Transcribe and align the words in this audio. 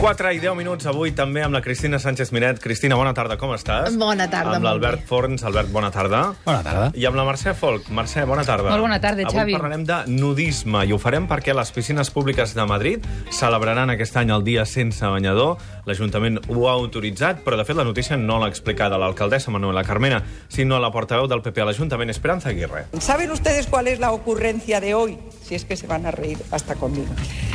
4 0.00 0.28
i 0.36 0.38
10 0.38 0.52
minuts 0.58 0.84
avui 0.86 1.10
també 1.16 1.40
amb 1.42 1.54
la 1.56 1.62
Cristina 1.64 1.96
Sánchez 1.98 2.28
Miret. 2.30 2.58
Cristina, 2.60 2.94
bona 3.00 3.14
tarda, 3.16 3.38
com 3.40 3.54
estàs? 3.56 3.94
Bona 3.98 4.26
tarda, 4.30 4.58
Amb 4.58 4.66
l'Albert. 4.66 5.06
Forns. 5.08 5.42
Albert, 5.48 5.70
bona 5.72 5.88
tarda. 5.90 6.34
Bona 6.44 6.60
tarda. 6.62 6.90
I 6.94 7.06
amb 7.08 7.16
la 7.16 7.24
Mercè 7.24 7.54
Folk. 7.56 7.88
Mercè, 7.96 8.26
bona 8.28 8.44
tarda. 8.44 8.68
Molt 8.70 8.84
bona 8.84 8.98
tarda, 9.00 9.24
Avui 9.24 9.38
Xavi. 9.40 9.54
parlarem 9.56 9.86
de 9.88 9.96
nudisme 10.12 10.84
i 10.86 10.92
ho 10.92 10.98
farem 11.00 11.26
perquè 11.26 11.54
les 11.56 11.72
piscines 11.72 12.10
públiques 12.12 12.52
de 12.54 12.66
Madrid 12.68 13.06
celebraran 13.32 13.90
aquest 13.90 14.16
any 14.20 14.30
el 14.36 14.44
dia 14.44 14.66
sense 14.66 15.00
banyador. 15.06 15.56
L'Ajuntament 15.86 16.40
ho 16.50 16.68
ha 16.68 16.72
autoritzat, 16.76 17.40
però 17.42 17.56
de 17.56 17.64
fet 17.64 17.76
la 17.76 17.84
notícia 17.84 18.16
no 18.18 18.38
l'ha 18.38 18.48
explicada 18.52 18.98
l'alcaldessa 18.98 19.50
Manuela 19.50 19.82
Carmena, 19.84 20.22
sinó 20.48 20.78
la 20.78 20.90
portaveu 20.92 21.26
del 21.26 21.40
PP 21.42 21.62
a 21.62 21.64
l'Ajuntament, 21.70 22.10
Esperanza 22.10 22.50
Aguirre. 22.50 22.84
¿Saben 23.00 23.30
ustedes 23.30 23.66
cuál 23.66 23.88
es 23.88 23.98
la 23.98 24.12
ocurrencia 24.12 24.80
de 24.80 24.94
hoy? 24.94 25.18
Si 25.42 25.54
es 25.54 25.64
que 25.64 25.76
se 25.76 25.86
van 25.86 26.04
a 26.06 26.10
reír 26.10 26.38
hasta 26.50 26.74
conmigo. 26.74 27.14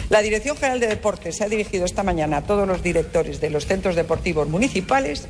La 0.10 0.22
Dirección 0.22 0.58
General 0.58 0.80
de 0.80 0.88
Deportes 0.88 1.38
se 1.38 1.44
ha 1.44 1.48
dirigido 1.50 1.86
esta 1.86 2.04
mañana 2.04 2.31
a 2.34 2.42
todos 2.42 2.68
los 2.68 2.84
directores 2.84 3.42
de 3.42 3.50
los 3.50 3.66
centros 3.66 3.96
deportivos 3.96 4.48
municipales 4.48 5.28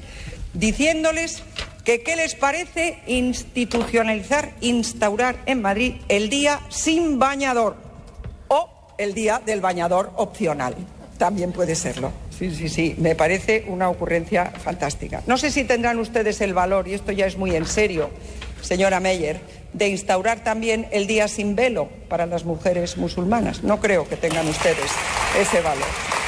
diciéndoles 0.53 1.43
que 1.83 2.03
qué 2.03 2.15
les 2.15 2.35
parece 2.35 2.99
institucionalizar, 3.07 4.51
instaurar 4.61 5.37
en 5.45 5.61
Madrid 5.61 5.95
el 6.09 6.29
día 6.29 6.61
sin 6.69 7.19
bañador 7.19 7.75
o 8.47 8.69
el 8.97 9.13
día 9.13 9.41
del 9.43 9.61
bañador 9.61 10.11
opcional. 10.15 10.75
También 11.17 11.51
puede 11.51 11.75
serlo. 11.75 12.11
Sí, 12.37 12.53
sí, 12.55 12.69
sí, 12.69 12.95
me 12.97 13.15
parece 13.15 13.65
una 13.67 13.89
ocurrencia 13.89 14.45
fantástica. 14.45 15.21
No 15.27 15.37
sé 15.37 15.51
si 15.51 15.63
tendrán 15.63 15.99
ustedes 15.99 16.41
el 16.41 16.53
valor, 16.53 16.87
y 16.87 16.93
esto 16.95 17.11
ya 17.11 17.27
es 17.27 17.37
muy 17.37 17.55
en 17.55 17.67
serio, 17.67 18.09
señora 18.61 18.99
Meyer, 18.99 19.39
de 19.73 19.89
instaurar 19.89 20.43
también 20.43 20.87
el 20.91 21.07
día 21.07 21.27
sin 21.27 21.55
velo 21.55 21.89
para 22.09 22.25
las 22.25 22.43
mujeres 22.43 22.97
musulmanas. 22.97 23.63
No 23.63 23.79
creo 23.79 24.07
que 24.07 24.17
tengan 24.17 24.47
ustedes 24.47 24.89
ese 25.39 25.61
valor. 25.61 26.20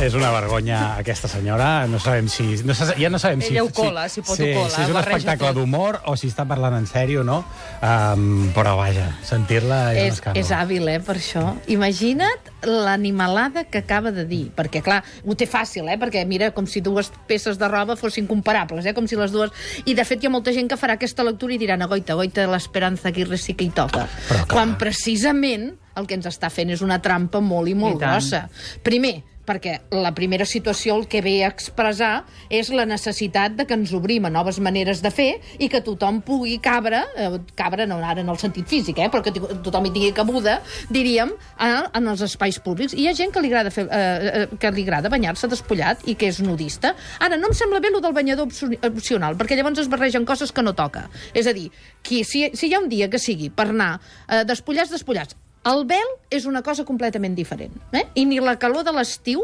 És, 0.00 0.14
una 0.16 0.30
vergonya, 0.32 0.96
aquesta 1.00 1.28
senyora. 1.28 1.86
No 1.90 1.98
sabem 2.00 2.28
si... 2.32 2.46
No 2.64 2.74
sa, 2.76 2.90
ja 2.96 3.10
no 3.12 3.18
sabem 3.20 3.42
si... 3.44 3.52
Ella 3.52 3.64
ho 3.66 3.72
cola, 3.74 4.06
si 4.08 4.22
pot 4.24 4.32
ho 4.32 4.38
sí, 4.38 4.50
cola, 4.56 4.70
Si 4.72 4.80
és 4.84 4.92
un 4.92 4.98
espectacle 5.00 5.50
d'humor 5.56 6.00
o 6.08 6.14
si 6.16 6.30
està 6.30 6.46
parlant 6.48 6.76
en 6.78 6.86
sèrio 6.88 7.24
no. 7.26 7.42
Um, 7.84 8.48
però 8.56 8.76
vaja, 8.78 9.10
sentir-la 9.26 9.80
és, 9.92 10.00
un 10.00 10.06
És, 10.06 10.14
escàndol. 10.18 10.40
és 10.40 10.52
hàbil, 10.56 10.88
eh, 10.94 10.98
per 11.04 11.16
això. 11.20 11.44
Imagina't 11.72 12.50
l'animalada 12.64 13.64
que 13.68 13.82
acaba 13.84 14.12
de 14.12 14.24
dir. 14.28 14.46
Perquè, 14.56 14.82
clar, 14.84 15.02
ho 15.24 15.36
té 15.36 15.48
fàcil, 15.50 15.88
eh? 15.92 15.98
Perquè 16.00 16.24
mira, 16.28 16.50
com 16.56 16.68
si 16.68 16.80
dues 16.84 17.12
peces 17.28 17.60
de 17.60 17.68
roba 17.68 17.96
fossin 18.00 18.28
comparables, 18.30 18.88
eh? 18.88 18.94
Com 18.96 19.08
si 19.10 19.20
les 19.20 19.32
dues... 19.36 19.52
I, 19.84 19.94
de 19.94 20.04
fet, 20.08 20.22
hi 20.22 20.30
ha 20.30 20.32
molta 20.32 20.54
gent 20.56 20.70
que 20.70 20.80
farà 20.80 20.96
aquesta 20.96 21.24
lectura 21.26 21.56
i 21.56 21.60
diran 21.60 21.84
agoita, 21.84 22.16
agoita, 22.16 22.48
l'Esperanza 22.50 23.12
Aguirre 23.12 23.38
sí 23.40 23.56
que 23.56 23.68
hi 23.68 23.72
toca. 23.76 24.06
Però, 24.28 24.44
clar. 24.44 24.48
Quan, 24.52 24.76
precisament, 24.80 25.70
el 26.00 26.06
que 26.08 26.16
ens 26.16 26.28
està 26.30 26.48
fent 26.52 26.70
és 26.72 26.84
una 26.84 27.00
trampa 27.02 27.40
molt 27.44 27.68
i 27.68 27.76
molt 27.76 27.98
I 27.98 28.04
tant. 28.04 28.16
grossa. 28.16 28.46
Primer, 28.86 29.18
perquè 29.50 29.80
la 29.90 30.12
primera 30.14 30.46
situació 30.46 30.94
el 31.00 31.08
que 31.10 31.20
ve 31.26 31.40
a 31.44 31.50
expressar 31.50 32.24
és 32.54 32.70
la 32.70 32.86
necessitat 32.86 33.56
de 33.58 33.66
que 33.66 33.74
ens 33.74 33.90
obrim 33.96 34.28
a 34.28 34.30
noves 34.30 34.60
maneres 34.62 35.02
de 35.02 35.10
fer 35.10 35.30
i 35.58 35.68
que 35.72 35.80
tothom 35.82 36.20
pugui 36.22 36.58
cabre, 36.62 37.02
eh, 37.18 37.30
cabre 37.58 37.88
no 37.90 37.98
ara 37.98 38.22
en 38.22 38.30
el 38.30 38.38
sentit 38.38 38.68
físic, 38.70 38.98
eh, 39.02 39.08
però 39.10 39.24
que 39.26 39.32
tothom 39.34 39.88
hi 39.88 39.92
tingui 39.96 40.12
cabuda, 40.14 40.60
diríem, 40.90 41.32
a, 41.58 41.90
en 41.98 42.08
els 42.12 42.22
espais 42.22 42.60
públics. 42.62 42.94
I 42.94 43.04
hi 43.04 43.10
ha 43.10 43.16
gent 43.18 43.34
que 43.34 43.42
li 43.42 43.50
agrada, 43.50 43.74
fer, 43.74 43.88
eh, 43.90 44.44
eh, 44.44 44.46
que 44.60 44.70
li 44.76 44.86
agrada 44.86 45.10
banyar-se 45.12 45.50
despullat 45.50 46.06
i 46.06 46.14
que 46.14 46.30
és 46.30 46.40
nudista. 46.44 46.94
Ara, 47.18 47.36
no 47.40 47.50
em 47.50 47.56
sembla 47.56 47.80
bé 47.82 47.90
el 47.90 48.00
del 48.00 48.14
banyador 48.16 48.46
opcio- 48.46 48.78
opcional, 48.86 49.36
perquè 49.40 49.58
llavors 49.58 49.82
es 49.82 49.90
barregen 49.90 50.24
coses 50.28 50.52
que 50.52 50.62
no 50.62 50.74
toca. 50.78 51.08
És 51.34 51.46
a 51.50 51.52
dir, 51.56 51.70
qui, 52.02 52.22
si, 52.24 52.46
si 52.54 52.68
hi 52.68 52.74
ha 52.74 52.80
un 52.80 52.88
dia 52.88 53.10
que 53.10 53.18
sigui 53.18 53.50
per 53.50 53.70
anar 53.72 53.96
eh, 54.28 54.44
despullats, 54.44 54.92
despullats, 54.94 55.36
el 55.64 55.84
vel 55.86 56.14
és 56.30 56.46
una 56.46 56.62
cosa 56.62 56.84
completament 56.88 57.34
diferent. 57.36 57.74
Eh? 57.92 58.06
I 58.14 58.24
ni 58.24 58.38
la 58.40 58.56
calor 58.58 58.84
de 58.84 58.92
l'estiu 58.96 59.42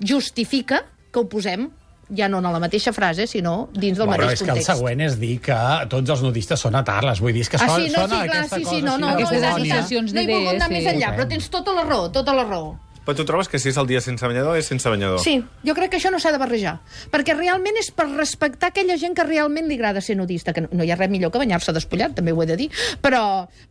justifica 0.00 0.84
que 1.12 1.20
ho 1.20 1.28
posem 1.28 1.68
ja 2.16 2.24
no 2.32 2.38
en 2.40 2.46
la 2.48 2.58
mateixa 2.62 2.92
frase, 2.96 3.26
sinó 3.28 3.68
dins 3.74 3.98
del 3.98 4.06
Bueno, 4.08 4.22
mateix 4.24 4.38
és 4.38 4.40
que 4.40 4.44
el 4.44 4.56
context. 4.56 4.70
següent 4.72 5.00
és 5.04 5.18
dir 5.20 5.34
que 5.44 5.58
tots 5.92 6.08
els 6.14 6.22
nudistes 6.24 6.60
són 6.60 6.74
atarles. 6.78 7.20
Vull 7.20 7.34
dir, 7.36 7.42
és 7.44 7.50
que 7.52 7.58
Ah, 7.60 7.66
son, 7.68 7.82
sí, 7.82 7.90
no, 7.92 8.04
sí, 8.06 8.08
clar, 8.08 8.22
aquesta 8.28 8.56
sí, 8.56 8.62
cosa 8.64 8.76
sí, 8.76 8.82
no, 8.82 8.94
no, 8.96 9.06
no, 9.10 9.14
Aquestes 9.16 9.42
associacions 9.44 10.14
no 10.14 10.20
hi 10.22 10.26
volgut 10.26 10.38
d'idees, 10.46 10.62
anar 10.62 10.68
sí. 10.68 10.72
més 10.78 10.86
enllà, 10.94 11.10
però 11.18 11.28
tens 11.28 11.50
tota 11.50 11.72
la 11.76 11.84
raó, 11.84 12.08
tota 12.10 12.32
la 12.32 12.44
raó. 12.48 12.70
Però 13.08 13.16
tu 13.16 13.24
trobes 13.24 13.48
que 13.48 13.56
si 13.56 13.70
és 13.70 13.76
el 13.80 13.86
dia 13.88 14.02
sense 14.04 14.20
banyador, 14.28 14.58
és 14.60 14.66
sense 14.68 14.90
banyador? 14.92 15.22
Sí, 15.24 15.38
jo 15.64 15.72
crec 15.72 15.94
que 15.94 15.96
això 15.96 16.10
no 16.12 16.18
s'ha 16.20 16.28
de 16.34 16.40
barrejar, 16.42 16.74
perquè 17.08 17.32
realment 17.32 17.78
és 17.80 17.86
per 17.96 18.04
respectar 18.10 18.68
aquella 18.68 18.98
gent 19.00 19.14
que 19.16 19.24
realment 19.24 19.64
li 19.64 19.78
agrada 19.78 20.02
ser 20.04 20.18
nudista, 20.18 20.52
que 20.52 20.66
no, 20.66 20.68
no 20.76 20.84
hi 20.84 20.90
ha 20.92 20.98
res 20.98 21.08
millor 21.08 21.32
que 21.32 21.40
banyar-se 21.40 21.72
despullat, 21.72 22.12
també 22.18 22.34
ho 22.36 22.42
he 22.44 22.46
de 22.50 22.58
dir, 22.60 22.66
però, 23.00 23.22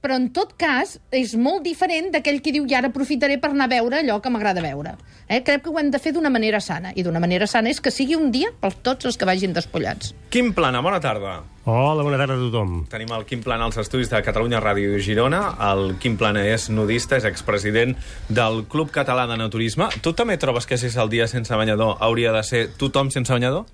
però 0.01 0.17
en 0.17 0.31
tot 0.33 0.55
cas 0.57 0.95
és 1.13 1.35
molt 1.37 1.61
diferent 1.67 2.09
d'aquell 2.15 2.41
que 2.41 2.55
diu 2.55 2.65
i 2.65 2.73
ara 2.79 2.89
aprofitaré 2.89 3.37
per 3.37 3.51
anar 3.53 3.67
a 3.69 3.73
veure 3.75 3.99
allò 3.99 4.15
que 4.23 4.31
m'agrada 4.33 4.63
veure. 4.65 4.95
Eh? 5.29 5.43
Crec 5.45 5.67
que 5.67 5.69
ho 5.69 5.77
hem 5.77 5.91
de 5.93 6.01
fer 6.01 6.15
d'una 6.17 6.33
manera 6.33 6.57
sana, 6.57 6.95
i 6.97 7.05
d'una 7.05 7.21
manera 7.21 7.45
sana 7.45 7.69
és 7.69 7.77
que 7.77 7.93
sigui 7.93 8.17
un 8.17 8.33
dia 8.33 8.49
per 8.57 8.73
tots 8.73 9.05
els 9.05 9.21
que 9.21 9.29
vagin 9.29 9.53
despullats. 9.53 10.15
Quim 10.33 10.49
Plana, 10.57 10.81
bona 10.81 10.97
tarda. 10.97 11.43
Hola, 11.69 11.99
bona 11.99 12.15
tarda 12.15 12.37
a 12.37 12.39
tothom. 12.39 12.85
Tenim 12.87 13.09
el 13.11 13.25
Quim 13.27 13.41
Plana 13.43 13.65
als 13.67 13.75
estudis 13.81 14.07
de 14.07 14.21
Catalunya 14.23 14.61
Ràdio 14.63 15.01
Girona. 15.03 15.41
El 15.67 15.97
Quim 15.99 16.13
Plana 16.15 16.45
és 16.47 16.69
nudista, 16.71 17.17
és 17.19 17.25
expresident 17.27 17.91
del 18.31 18.61
Club 18.71 18.93
Català 18.95 19.25
de 19.27 19.35
Naturisme. 19.35 19.89
Tu 19.99 20.13
també 20.15 20.37
trobes 20.39 20.63
que 20.63 20.77
si 20.79 20.87
és 20.87 20.95
el 20.95 21.11
dia 21.11 21.27
sense 21.27 21.51
banyador 21.59 21.97
hauria 21.99 22.31
de 22.31 22.45
ser 22.47 22.61
tothom 22.79 23.11
sense 23.11 23.35
banyador? 23.35 23.67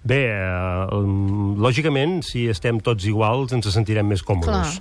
Bé, 0.00 0.20
eh, 0.32 1.00
lògicament, 1.60 2.22
si 2.24 2.46
estem 2.48 2.78
tots 2.80 3.04
iguals, 3.04 3.52
ens 3.52 3.68
sentirem 3.68 4.06
més 4.08 4.22
còmodes. 4.24 4.78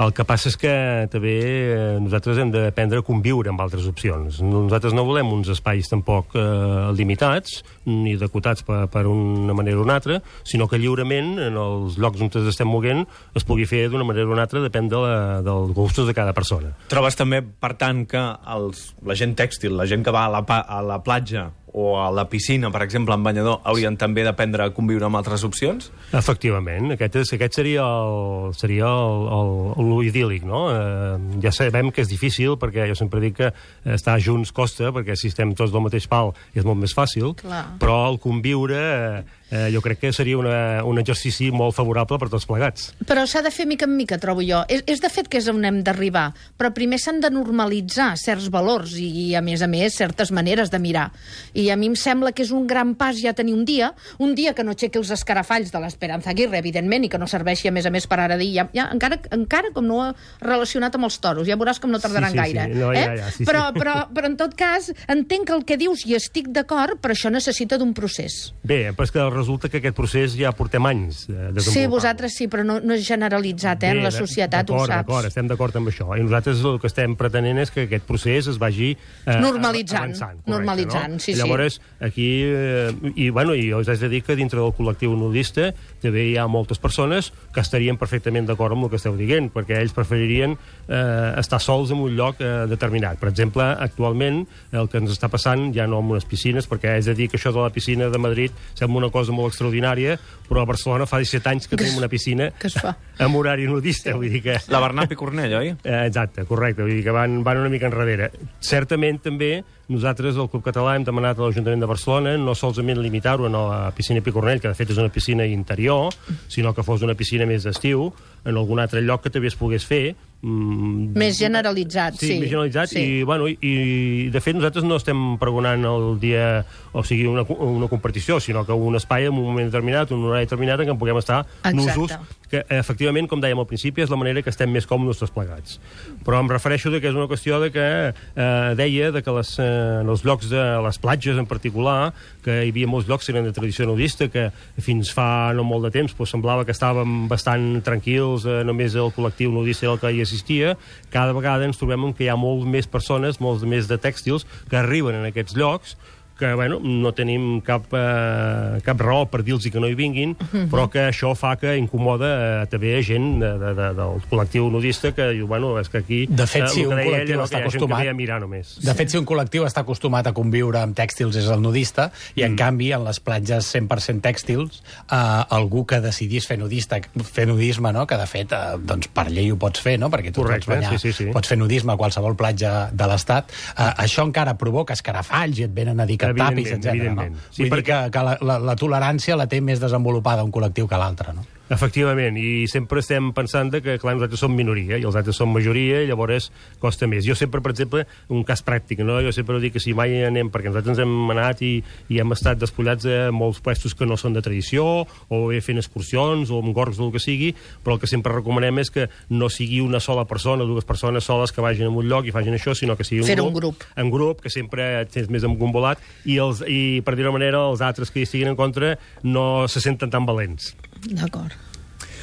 El 0.00 0.14
que 0.16 0.24
passa 0.24 0.48
és 0.48 0.56
que 0.56 0.72
també 1.12 1.34
eh, 1.44 1.98
nosaltres 2.00 2.40
hem 2.40 2.52
d'aprendre 2.54 3.02
a 3.02 3.04
conviure 3.04 3.52
amb 3.52 3.60
altres 3.60 3.84
opcions. 3.90 4.40
Nosaltres 4.40 4.96
no 4.96 5.04
volem 5.04 5.28
uns 5.28 5.52
espais 5.52 5.92
tampoc 5.92 6.32
eh, 6.40 6.88
limitats, 6.96 7.60
ni 7.84 8.16
decotats 8.16 8.64
per, 8.64 8.86
per 8.88 9.04
una 9.10 9.52
manera 9.52 9.76
o 9.76 9.84
una 9.84 9.98
altra, 10.00 10.22
sinó 10.48 10.70
que 10.70 10.80
lliurement, 10.80 11.34
en 11.50 11.60
els 11.60 12.00
llocs 12.00 12.24
on 12.24 12.32
ens 12.32 12.48
estem 12.48 12.70
moguent, 12.70 13.04
es 13.36 13.44
pugui 13.44 13.68
fer 13.68 13.90
d'una 13.92 14.08
manera 14.08 14.30
o 14.30 14.32
una 14.32 14.46
altra, 14.48 14.64
depèn 14.64 14.88
de 14.88 15.04
la, 15.04 15.16
dels 15.44 15.76
gustos 15.76 16.08
de 16.08 16.16
cada 16.16 16.32
persona. 16.32 16.72
Trobes 16.88 17.18
també, 17.20 17.42
per 17.44 17.74
tant, 17.76 18.06
que 18.08 18.22
els, 18.56 18.92
la 19.04 19.18
gent 19.18 19.36
tèxtil, 19.36 19.76
la 19.76 19.88
gent 19.90 20.06
que 20.06 20.14
va 20.14 20.30
a 20.30 20.38
la, 20.38 20.46
a 20.48 20.80
la 20.86 21.02
platja 21.04 21.50
o 21.72 21.96
a 22.00 22.10
la 22.12 22.26
piscina, 22.28 22.70
per 22.70 22.82
exemple, 22.84 23.14
amb 23.14 23.24
banyador, 23.24 23.60
haurien 23.64 23.96
també 23.96 24.24
d'aprendre 24.26 24.66
a 24.66 24.72
conviure 24.76 25.06
amb 25.08 25.16
altres 25.16 25.44
opcions? 25.48 25.88
Efectivament, 26.12 26.92
aquest, 26.96 27.16
és, 27.22 27.32
aquest 27.38 27.56
seria 27.56 27.86
el, 27.86 28.52
seria 28.58 28.90
el, 28.92 29.28
el, 29.38 29.52
el 29.80 29.92
idíl·lic, 30.10 30.44
no? 30.48 30.66
Eh, 30.72 31.38
ja 31.44 31.54
sabem 31.56 31.88
que 31.90 32.04
és 32.04 32.10
difícil, 32.12 32.58
perquè 32.60 32.88
jo 32.90 32.96
sempre 32.98 33.22
dic 33.24 33.38
que 33.40 33.52
estar 33.96 34.18
junts 34.20 34.52
costa, 34.52 34.92
perquè 34.92 35.16
si 35.16 35.32
estem 35.32 35.56
tots 35.56 35.72
del 35.72 35.84
mateix 35.84 36.08
pal 36.12 36.34
és 36.52 36.68
molt 36.68 36.82
més 36.82 36.92
fàcil, 36.96 37.32
Clar. 37.40 37.64
però 37.80 38.02
el 38.10 38.20
conviure 38.20 38.82
eh, 38.82 39.22
eh, 39.52 39.68
jo 39.74 39.82
crec 39.84 40.00
que 40.00 40.12
seria 40.16 40.38
una, 40.40 40.82
un 40.88 40.98
exercici 40.98 41.50
molt 41.52 41.76
favorable 41.76 42.18
per 42.18 42.30
tots 42.32 42.48
plegats. 42.48 42.88
Però 43.06 43.26
s'ha 43.28 43.44
de 43.44 43.52
fer 43.52 43.66
mica 43.68 43.84
en 43.86 43.94
mica, 43.98 44.16
trobo 44.18 44.42
jo. 44.42 44.62
És, 44.72 44.82
és 44.88 45.02
de 45.04 45.10
fet 45.12 45.28
que 45.28 45.38
és 45.42 45.48
on 45.52 45.60
hem 45.68 45.82
d'arribar, 45.84 46.30
però 46.58 46.72
primer 46.74 46.98
s'han 47.02 47.20
de 47.22 47.30
normalitzar 47.30 48.14
certs 48.20 48.48
valors 48.52 48.96
i, 48.96 49.06
i, 49.06 49.26
a 49.36 49.42
més 49.44 49.62
a 49.62 49.68
més, 49.70 49.94
certes 50.00 50.32
maneres 50.32 50.72
de 50.72 50.80
mirar. 50.82 51.10
I 51.54 51.68
a 51.70 51.76
mi 51.76 51.90
em 51.92 51.96
sembla 51.98 52.32
que 52.32 52.42
és 52.46 52.50
un 52.56 52.66
gran 52.66 52.94
pas 52.98 53.18
ja 53.20 53.34
tenir 53.36 53.52
un 53.54 53.66
dia, 53.68 53.92
un 54.18 54.34
dia 54.34 54.54
que 54.56 54.64
no 54.64 54.72
aixequi 54.72 54.98
els 54.98 55.12
escarafalls 55.14 55.70
de 55.72 55.80
l'Esperanza 55.84 56.30
Aguirre, 56.32 56.58
evidentment, 56.58 57.04
i 57.04 57.12
que 57.12 57.20
no 57.20 57.28
serveixi, 57.28 57.68
a 57.68 57.74
més 57.76 57.86
a 57.86 57.92
més, 57.92 58.06
per 58.08 58.18
ara 58.24 58.38
dir, 58.40 58.48
ja, 58.56 58.66
ja, 58.74 58.88
encara, 58.94 59.20
encara 59.36 59.72
com 59.76 59.84
no 59.86 60.00
relacionat 60.40 60.96
amb 60.96 61.08
els 61.08 61.18
toros, 61.22 61.46
ja 61.48 61.56
veuràs 61.60 61.80
com 61.82 61.92
no 61.92 62.00
tardaran 62.02 62.32
Sí, 62.32 62.38
sí, 62.38 62.40
gaire. 62.40 62.66
sí. 62.72 62.78
No, 62.80 62.92
eh? 62.92 63.02
ja, 63.04 63.14
ja, 63.18 63.30
sí, 63.30 63.42
sí. 63.42 63.48
però, 63.48 63.66
però, 63.76 63.96
però, 64.14 64.30
en 64.30 64.36
tot 64.40 64.54
cas, 64.56 64.88
entenc 65.12 65.46
que 65.50 65.56
el 65.56 65.64
que 65.68 65.76
dius 65.80 66.06
i 66.08 66.16
estic 66.16 66.48
d'acord, 66.54 66.96
però 67.02 67.12
això 67.16 67.30
necessita 67.32 67.76
d'un 67.80 67.92
procés. 67.94 68.52
Bé, 68.64 68.84
però 68.96 69.04
és 69.08 69.12
que 69.12 69.26
resulta 69.42 69.68
que 69.68 69.82
aquest 69.82 69.96
procés 69.98 70.36
ja 70.38 70.52
portem 70.56 70.86
anys 70.88 71.26
eh. 71.28 71.50
Sí, 71.62 71.84
vosaltres 71.90 72.36
sí, 72.38 72.48
però 72.50 72.64
no, 72.66 72.78
no 72.80 72.96
és 72.96 73.04
generalitzat, 73.06 73.84
eh? 73.84 73.92
en 73.96 74.02
la 74.06 74.10
Bé, 74.10 74.16
societat, 74.16 74.70
ho 74.70 74.80
saps. 74.84 74.94
D'acord, 75.02 75.28
estem 75.28 75.50
d'acord 75.50 75.76
amb 75.80 75.92
això. 75.92 76.08
I 76.16 76.24
nosaltres 76.24 76.62
el 76.64 76.78
que 76.82 76.88
estem 76.90 77.16
pretenent 77.18 77.60
és 77.62 77.72
que 77.74 77.86
aquest 77.88 78.06
procés 78.08 78.48
es 78.50 78.58
vagi 78.62 78.92
eh, 78.94 79.38
Normalitzant, 79.42 80.12
avançant, 80.12 80.38
correcte, 80.38 80.54
normalitzant, 80.54 81.16
no? 81.18 81.22
sí, 81.22 81.32
I 81.32 81.36
sí. 81.36 81.40
Llavors, 81.42 81.80
aquí... 82.00 82.28
Eh, 82.46 83.12
I, 83.12 83.28
bueno, 83.34 83.54
i 83.58 83.72
us 83.74 83.90
haig 83.90 84.00
de 84.00 84.08
dir 84.12 84.22
que 84.24 84.36
dintre 84.38 84.60
del 84.60 84.72
col·lectiu 84.76 85.14
nudista 85.18 85.70
també 86.02 86.24
hi 86.30 86.36
ha 86.40 86.46
moltes 86.50 86.80
persones 86.82 87.30
que 87.54 87.62
estarien 87.62 87.98
perfectament 88.00 88.46
d'acord 88.48 88.76
amb 88.76 88.86
el 88.86 88.92
que 88.92 88.98
esteu 89.00 89.16
dient, 89.18 89.50
perquè 89.52 89.80
ells 89.82 89.94
preferirien 89.96 90.54
eh, 90.54 91.32
estar 91.40 91.60
sols 91.62 91.92
en 91.94 92.02
un 92.02 92.16
lloc 92.18 92.40
eh, 92.40 92.64
determinat. 92.70 93.20
Per 93.20 93.30
exemple, 93.30 93.66
actualment, 93.86 94.42
el 94.72 94.90
que 94.90 95.02
ens 95.02 95.12
està 95.14 95.30
passant 95.32 95.70
ja 95.76 95.86
no 95.90 96.00
amb 96.02 96.14
unes 96.14 96.26
piscines, 96.28 96.68
perquè 96.70 96.96
és 97.00 97.10
a 97.10 97.16
dir 97.18 97.28
que 97.30 97.38
això 97.40 97.52
de 97.54 97.62
la 97.62 97.72
piscina 97.74 98.10
de 98.12 98.22
Madrid 98.22 98.56
sembla 98.78 99.04
una 99.04 99.12
cosa 99.14 99.31
molt 99.34 99.52
extraordinària, 99.52 100.16
però 100.48 100.62
a 100.62 100.68
Barcelona 100.68 101.06
fa 101.08 101.20
17 101.22 101.50
anys 101.50 101.68
que 101.68 101.78
tenim 101.80 101.98
una 101.98 102.10
piscina 102.12 102.50
Que 102.60 102.68
es 102.68 102.76
fa. 102.78 102.94
amb 103.24 103.36
horari 103.38 103.66
nudista, 103.66 104.14
vull 104.18 104.30
dir 104.32 104.42
que... 104.44 104.58
La 104.72 104.80
Bernat 104.84 105.10
Picornell, 105.10 105.54
oi? 105.58 105.74
Eh, 105.82 106.00
exacte, 106.06 106.44
correcte, 106.48 106.84
vull 106.84 106.98
dir 106.98 107.04
que 107.06 107.14
van, 107.14 107.40
van 107.46 107.62
una 107.64 107.72
mica 107.72 107.88
enrere. 107.90 108.30
Certament 108.60 109.22
també 109.24 109.54
nosaltres, 109.92 110.36
el 110.36 110.48
Club 110.48 110.64
Català, 110.64 110.94
hem 110.96 111.04
demanat 111.04 111.38
a 111.38 111.44
l'Ajuntament 111.44 111.82
de 111.82 111.88
Barcelona 111.90 112.34
no 112.40 112.54
solament 112.56 113.00
limitar-ho 113.02 113.46
a 113.46 113.52
la 113.52 113.90
piscina 113.96 114.22
Picornell, 114.24 114.60
que 114.62 114.70
de 114.70 114.78
fet 114.78 114.92
és 114.94 115.00
una 115.00 115.12
piscina 115.12 115.46
interior, 115.46 116.14
sinó 116.48 116.72
que 116.74 116.84
fos 116.86 117.02
una 117.04 117.16
piscina 117.18 117.46
més 117.46 117.66
d'estiu, 117.66 118.08
en 118.44 118.56
algun 118.56 118.80
altre 118.80 119.02
lloc 119.02 119.24
que 119.26 119.34
també 119.34 119.50
es 119.52 119.58
pogués 119.58 119.84
fer, 119.86 120.14
mm, 120.42 121.16
Més 121.18 121.38
generalitzat, 121.38 122.18
sí. 122.20 122.26
Sí, 122.26 122.38
més 122.42 122.50
generalitzat. 122.50 122.92
Sí. 122.92 123.02
I, 123.02 123.22
bueno, 123.28 123.48
i, 123.48 123.56
i, 123.62 124.28
de 124.34 124.42
fet, 124.44 124.58
nosaltres 124.58 124.84
no 124.86 124.98
estem 125.00 125.38
pregonant 125.42 125.86
el 125.88 126.20
dia, 126.22 126.64
o 126.92 127.04
sigui, 127.06 127.26
una, 127.30 127.46
una 127.48 127.88
competició, 127.88 128.40
sinó 128.40 128.66
que 128.66 128.76
un 128.76 128.98
espai 128.98 129.30
en 129.30 129.36
un 129.36 129.46
moment 129.46 129.70
determinat, 129.70 130.12
un 130.12 130.28
horari 130.28 130.48
determinat, 130.50 130.82
en 130.82 130.90
què 130.90 130.96
en 130.96 131.00
puguem 131.00 131.22
estar 131.22 131.44
Exacte. 131.46 131.76
nusos, 131.78 132.18
que 132.52 132.60
efectivament, 132.76 133.26
com 133.30 133.40
dèiem 133.40 133.62
al 133.62 133.68
principi, 133.68 134.02
és 134.04 134.10
la 134.12 134.18
manera 134.20 134.42
que 134.44 134.52
estem 134.52 134.68
més 134.68 134.84
còmodes 134.88 135.22
tots 135.22 135.32
plegats. 135.32 135.78
Però 136.26 136.42
em 136.42 136.50
refereixo 136.52 136.92
de 136.92 137.00
que 137.00 137.08
és 137.08 137.16
una 137.16 137.28
qüestió 137.30 137.58
de 137.62 137.70
que 137.72 137.86
eh, 138.12 138.74
deia 138.76 139.08
de 139.14 139.22
que 139.24 139.32
les, 139.38 139.54
eh, 139.62 139.68
en 140.02 140.12
els 140.12 140.24
llocs 140.26 140.50
de 140.52 140.66
les 140.84 141.00
platges 141.00 141.40
en 141.40 141.48
particular, 141.48 142.12
que 142.44 142.58
hi 142.66 142.74
havia 142.74 142.90
molts 142.90 143.08
llocs 143.08 143.26
que 143.26 143.32
eren 143.32 143.48
de 143.48 143.54
tradició 143.56 143.88
nudista, 143.88 144.28
que 144.28 144.50
fins 144.84 145.14
fa 145.16 145.52
no 145.56 145.64
molt 145.64 145.88
de 145.88 145.94
temps 145.96 146.12
pues, 146.18 146.32
semblava 146.34 146.66
que 146.68 146.76
estàvem 146.76 147.26
bastant 147.32 147.80
tranquils, 147.86 148.44
eh, 148.44 148.60
només 148.68 148.98
el 149.00 149.12
col·lectiu 149.16 149.54
nudista 149.54 149.88
era 149.88 149.96
el 149.96 150.02
que 150.02 150.12
hi 150.12 150.24
assistia, 150.26 150.76
cada 151.14 151.32
vegada 151.32 151.64
ens 151.64 151.80
trobem 151.80 152.10
que 152.12 152.26
hi 152.26 152.32
ha 152.32 152.36
molt 152.36 152.68
més 152.68 152.90
persones, 152.90 153.40
molts 153.40 153.64
més 153.64 153.88
de 153.88 153.96
tèxtils, 153.96 154.44
que 154.68 154.76
arriben 154.76 155.16
en 155.16 155.30
aquests 155.30 155.56
llocs, 155.56 155.96
que 156.38 156.52
bueno, 156.54 156.78
no 156.82 157.12
tenim 157.14 157.60
cap, 157.64 157.84
eh, 157.92 158.80
cap 158.84 159.00
raó 159.00 159.26
per 159.30 159.42
dir-los 159.44 159.68
que 159.70 159.80
no 159.80 159.88
hi 159.90 159.94
vinguin, 159.98 160.34
però 160.70 160.88
que 160.90 161.06
això 161.10 161.34
fa 161.38 161.54
que 161.60 161.76
incomoda 161.78 162.30
eh, 162.62 162.66
també 162.72 162.96
gent 163.06 163.38
de, 163.42 163.52
de, 163.60 163.72
de, 163.78 163.88
del 163.98 164.22
col·lectiu 164.30 164.68
nudista 164.72 165.12
que 165.16 165.28
diu, 165.36 165.46
bueno, 165.50 165.74
és 165.80 165.88
que 165.92 166.02
aquí... 166.02 166.20
De 166.28 166.46
fet, 166.46 166.66
eh, 166.66 166.72
si 166.72 166.84
un 166.86 166.94
col·lectiu 166.96 167.36
ella, 167.36 167.46
està 167.46 167.60
acostumat- 167.62 168.08
a 168.08 168.14
mirar 168.16 168.40
només. 168.42 168.74
De 168.82 168.94
fet, 168.98 169.12
si 169.12 169.20
un 169.20 169.26
col·lectiu 169.28 169.66
està 169.68 169.84
acostumat 169.84 170.26
a 170.26 170.34
conviure 170.36 170.80
amb 170.82 170.96
tèxtils 170.98 171.36
és 171.38 171.48
el 171.52 171.62
nudista, 171.62 172.10
i 172.38 172.44
en 172.46 172.56
canvi, 172.58 172.92
en 172.96 173.04
les 173.06 173.20
platges 173.22 173.68
100% 173.74 174.22
tèxtils, 174.24 174.82
eh, 175.10 175.16
algú 175.54 175.84
que 175.86 176.00
decidís 176.04 176.46
fer, 176.48 176.58
nudista, 176.58 176.98
fer 177.22 177.46
nudisme, 177.50 177.92
no? 177.92 178.06
que 178.06 178.18
de 178.18 178.26
fet, 178.30 178.52
eh, 178.52 178.76
doncs 178.82 179.10
per 179.14 179.28
llei 179.30 179.50
ho 179.52 179.58
pots 179.60 179.80
fer, 179.82 179.98
no? 180.00 180.10
perquè 180.12 180.32
tu 180.32 180.42
Correcte, 180.42 180.66
pots 180.66 180.74
banyar, 180.74 180.98
sí, 180.98 181.12
sí, 181.12 181.26
sí. 181.26 181.30
pots 181.34 181.48
fer 181.52 181.58
nudisme 181.60 181.92
a 181.94 181.98
qualsevol 182.00 182.36
platja 182.38 182.88
de 182.92 183.06
l'Estat, 183.10 183.52
eh, 183.76 183.90
això 184.06 184.24
encara 184.26 184.56
provoca 184.58 184.94
escarafalls 184.96 185.60
i 185.60 185.66
et 185.68 185.74
venen 185.74 186.00
a 186.00 186.06
dir 186.08 186.18
que 186.22 186.30
et 186.32 186.38
tapis, 186.40 186.70
Evidentment, 186.72 187.20
etc. 187.20 187.34
No? 187.36 187.44
Sí, 187.50 187.62
Vull 187.62 187.68
dir 187.68 187.72
perquè- 187.76 187.98
que, 188.06 188.12
que 188.16 188.24
la, 188.30 188.36
la, 188.52 188.58
la 188.72 188.76
tolerància 188.80 189.36
la 189.38 189.48
té 189.50 189.60
més 189.60 189.82
desenvolupada 189.82 190.44
un 190.46 190.52
col·lectiu 190.54 190.88
que 190.90 191.00
l'altre, 191.02 191.34
no? 191.36 191.44
Efectivament, 191.72 192.36
i 192.36 192.66
sempre 192.68 193.00
estem 193.00 193.30
pensant 193.32 193.70
de 193.72 193.80
que, 193.80 193.94
clar, 194.00 194.12
nosaltres 194.18 194.42
som 194.42 194.52
minoria 194.52 194.98
i 195.00 195.06
els 195.08 195.16
altres 195.16 195.38
som 195.40 195.48
majoria, 195.48 196.02
i 196.02 196.08
llavors 196.10 196.50
costa 196.82 197.06
més. 197.08 197.24
Jo 197.24 197.32
sempre, 197.38 197.62
per 197.64 197.72
exemple, 197.72 198.02
un 198.28 198.42
cas 198.44 198.60
pràctic, 198.66 199.00
no? 199.00 199.16
jo 199.24 199.32
sempre 199.32 199.56
dic 199.62 199.78
que 199.78 199.80
si 199.80 199.94
mai 199.96 200.18
anem, 200.26 200.50
perquè 200.52 200.68
nosaltres 200.68 200.98
ens 200.98 201.02
hem 201.06 201.32
anat 201.32 201.62
i, 201.64 201.72
i 202.12 202.20
hem 202.20 202.36
estat 202.36 202.60
despullats 202.60 203.06
de 203.08 203.16
molts 203.32 203.62
puestos 203.64 203.96
que 203.96 204.08
no 204.08 204.18
són 204.20 204.36
de 204.36 204.42
tradició, 204.44 204.84
o 205.32 205.40
bé 205.48 205.62
fent 205.64 205.80
excursions, 205.80 206.52
o 206.52 206.60
amb 206.60 206.76
gorgs 206.76 207.00
o 207.00 207.08
el 207.08 207.16
que 207.16 207.24
sigui, 207.24 207.52
però 207.80 207.96
el 207.96 208.04
que 208.04 208.10
sempre 208.10 208.36
recomanem 208.36 208.82
és 208.84 208.92
que 208.92 209.08
no 209.32 209.48
sigui 209.48 209.80
una 209.80 210.02
sola 210.04 210.26
persona, 210.28 210.68
dues 210.68 210.84
persones 210.84 211.24
soles 211.24 211.56
que 211.56 211.64
vagin 211.64 211.88
a 211.88 211.94
un 211.94 212.08
lloc 212.10 212.28
i 212.28 212.36
facin 212.36 212.58
això, 212.58 212.76
sinó 212.76 212.98
que 213.00 213.08
sigui 213.08 213.24
un 213.24 213.32
grup, 213.32 213.48
en 213.48 213.60
grup. 213.62 213.88
en 213.96 214.12
grup, 214.12 214.44
que 214.44 214.52
sempre 214.52 214.92
tens 215.08 215.32
més 215.32 215.48
engombolat, 215.48 216.04
i, 216.26 216.36
els, 216.36 216.60
i 216.68 217.00
per 217.06 217.16
dir-ho 217.16 217.32
manera, 217.32 217.64
els 217.72 217.80
altres 217.80 218.12
que 218.12 218.20
hi 218.20 218.28
estiguin 218.28 218.52
en 218.52 218.60
contra 218.60 218.98
no 219.24 219.64
se 219.72 219.80
senten 219.80 220.12
tan 220.12 220.28
valents. 220.28 220.74
D'acord. 221.10 221.52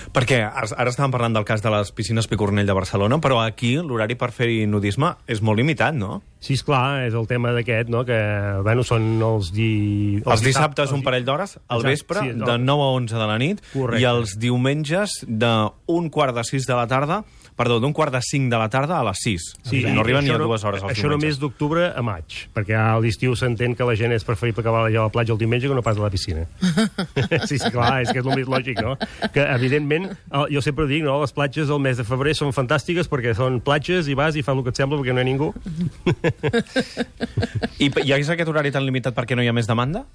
Perquè 0.10 0.40
ara, 0.42 0.90
estàvem 0.90 1.12
parlant 1.14 1.36
del 1.36 1.46
cas 1.46 1.62
de 1.62 1.70
les 1.70 1.92
piscines 1.94 2.26
Picornell 2.26 2.66
de 2.66 2.74
Barcelona, 2.74 3.20
però 3.22 3.38
aquí 3.44 3.76
l'horari 3.78 4.16
per 4.18 4.32
fer-hi 4.34 4.64
nudisme 4.66 5.12
és 5.30 5.42
molt 5.46 5.60
limitat, 5.60 5.94
no? 5.94 6.22
Sí, 6.42 6.56
és 6.58 6.64
clar, 6.66 7.04
és 7.06 7.14
el 7.14 7.28
tema 7.30 7.52
d'aquest, 7.54 7.92
no? 7.94 8.02
que 8.08 8.18
bueno, 8.66 8.82
són 8.88 9.06
els, 9.22 9.52
di... 9.54 10.22
Els 10.26 10.42
dissabtes 10.42 10.90
un 10.96 11.04
els- 11.04 11.06
parell 11.06 11.28
d'hores, 11.28 11.58
al 11.68 11.84
vespre, 11.86 12.24
sí, 12.26 12.32
de 12.40 12.58
9 12.58 12.88
a 12.88 12.90
11 13.04 13.20
de 13.22 13.28
la 13.30 13.38
nit, 13.38 13.62
Correcte. 13.74 14.02
i 14.02 14.08
els 14.10 14.38
diumenges 14.40 15.20
de 15.28 15.52
un 15.92 16.10
quart 16.10 16.34
de 16.40 16.44
6 16.48 16.66
de 16.66 16.80
la 16.80 16.88
tarda, 16.90 17.22
perdó, 17.60 17.82
d'un 17.84 17.92
quart 17.94 18.14
de 18.16 18.22
5 18.24 18.48
de 18.54 18.60
la 18.62 18.70
tarda 18.72 19.00
a 19.00 19.04
les 19.04 19.20
6. 19.20 19.48
Sí, 19.68 19.82
no 19.84 20.02
arriben 20.06 20.24
ni 20.24 20.32
a 20.32 20.38
dues 20.40 20.64
hores 20.64 20.84
els 20.86 20.94
Això 20.94 21.12
només 21.12 21.40
d'octubre 21.42 21.90
a 21.92 22.04
maig, 22.06 22.46
perquè 22.56 22.78
a 22.80 22.96
l'estiu 23.04 23.36
s'entén 23.36 23.76
que 23.76 23.88
la 23.88 23.98
gent 24.00 24.16
és 24.16 24.24
preferible 24.24 24.64
que 24.64 24.72
vagi 24.74 24.96
a 24.96 25.04
la 25.10 25.12
platja 25.14 25.36
el 25.36 25.42
diumenge 25.42 25.68
que 25.68 25.76
no 25.76 25.84
pas 25.84 26.00
a 26.00 26.06
la 26.06 26.12
piscina. 26.14 26.46
sí, 27.50 27.58
sí, 27.58 27.72
clar, 27.74 28.00
és 28.06 28.14
que 28.14 28.24
és 28.24 28.26
el 28.26 28.32
més 28.40 28.48
lògic, 28.48 28.80
no? 28.86 28.96
Que, 29.36 29.44
evidentment, 29.44 30.08
el- 30.32 30.48
jo 30.56 30.64
sempre 30.64 30.88
dic, 30.88 31.04
no?, 31.04 31.20
les 31.20 31.36
platges 31.36 31.70
al 31.70 31.84
mes 31.84 32.00
de 32.00 32.08
febrer 32.08 32.38
són 32.38 32.56
fantàstiques 32.56 33.12
perquè 33.12 33.36
són 33.36 33.60
platges 33.66 34.08
i 34.08 34.16
vas 34.16 34.40
i 34.40 34.46
fas 34.46 34.56
el 34.56 34.64
que 34.64 34.72
et 34.72 34.80
sembla 34.80 35.02
perquè 35.02 35.14
no 35.14 35.20
hi 35.20 35.28
ha 35.28 35.30
ningú. 35.30 35.52
I 37.84 37.92
hi 37.92 38.16
ha 38.16 38.24
aquest 38.24 38.50
horari 38.50 38.72
tan 38.72 38.88
limitat 38.88 39.18
perquè 39.18 39.36
no 39.36 39.44
hi 39.44 39.52
ha 39.52 39.56
més 39.56 39.68
demanda? 39.68 40.06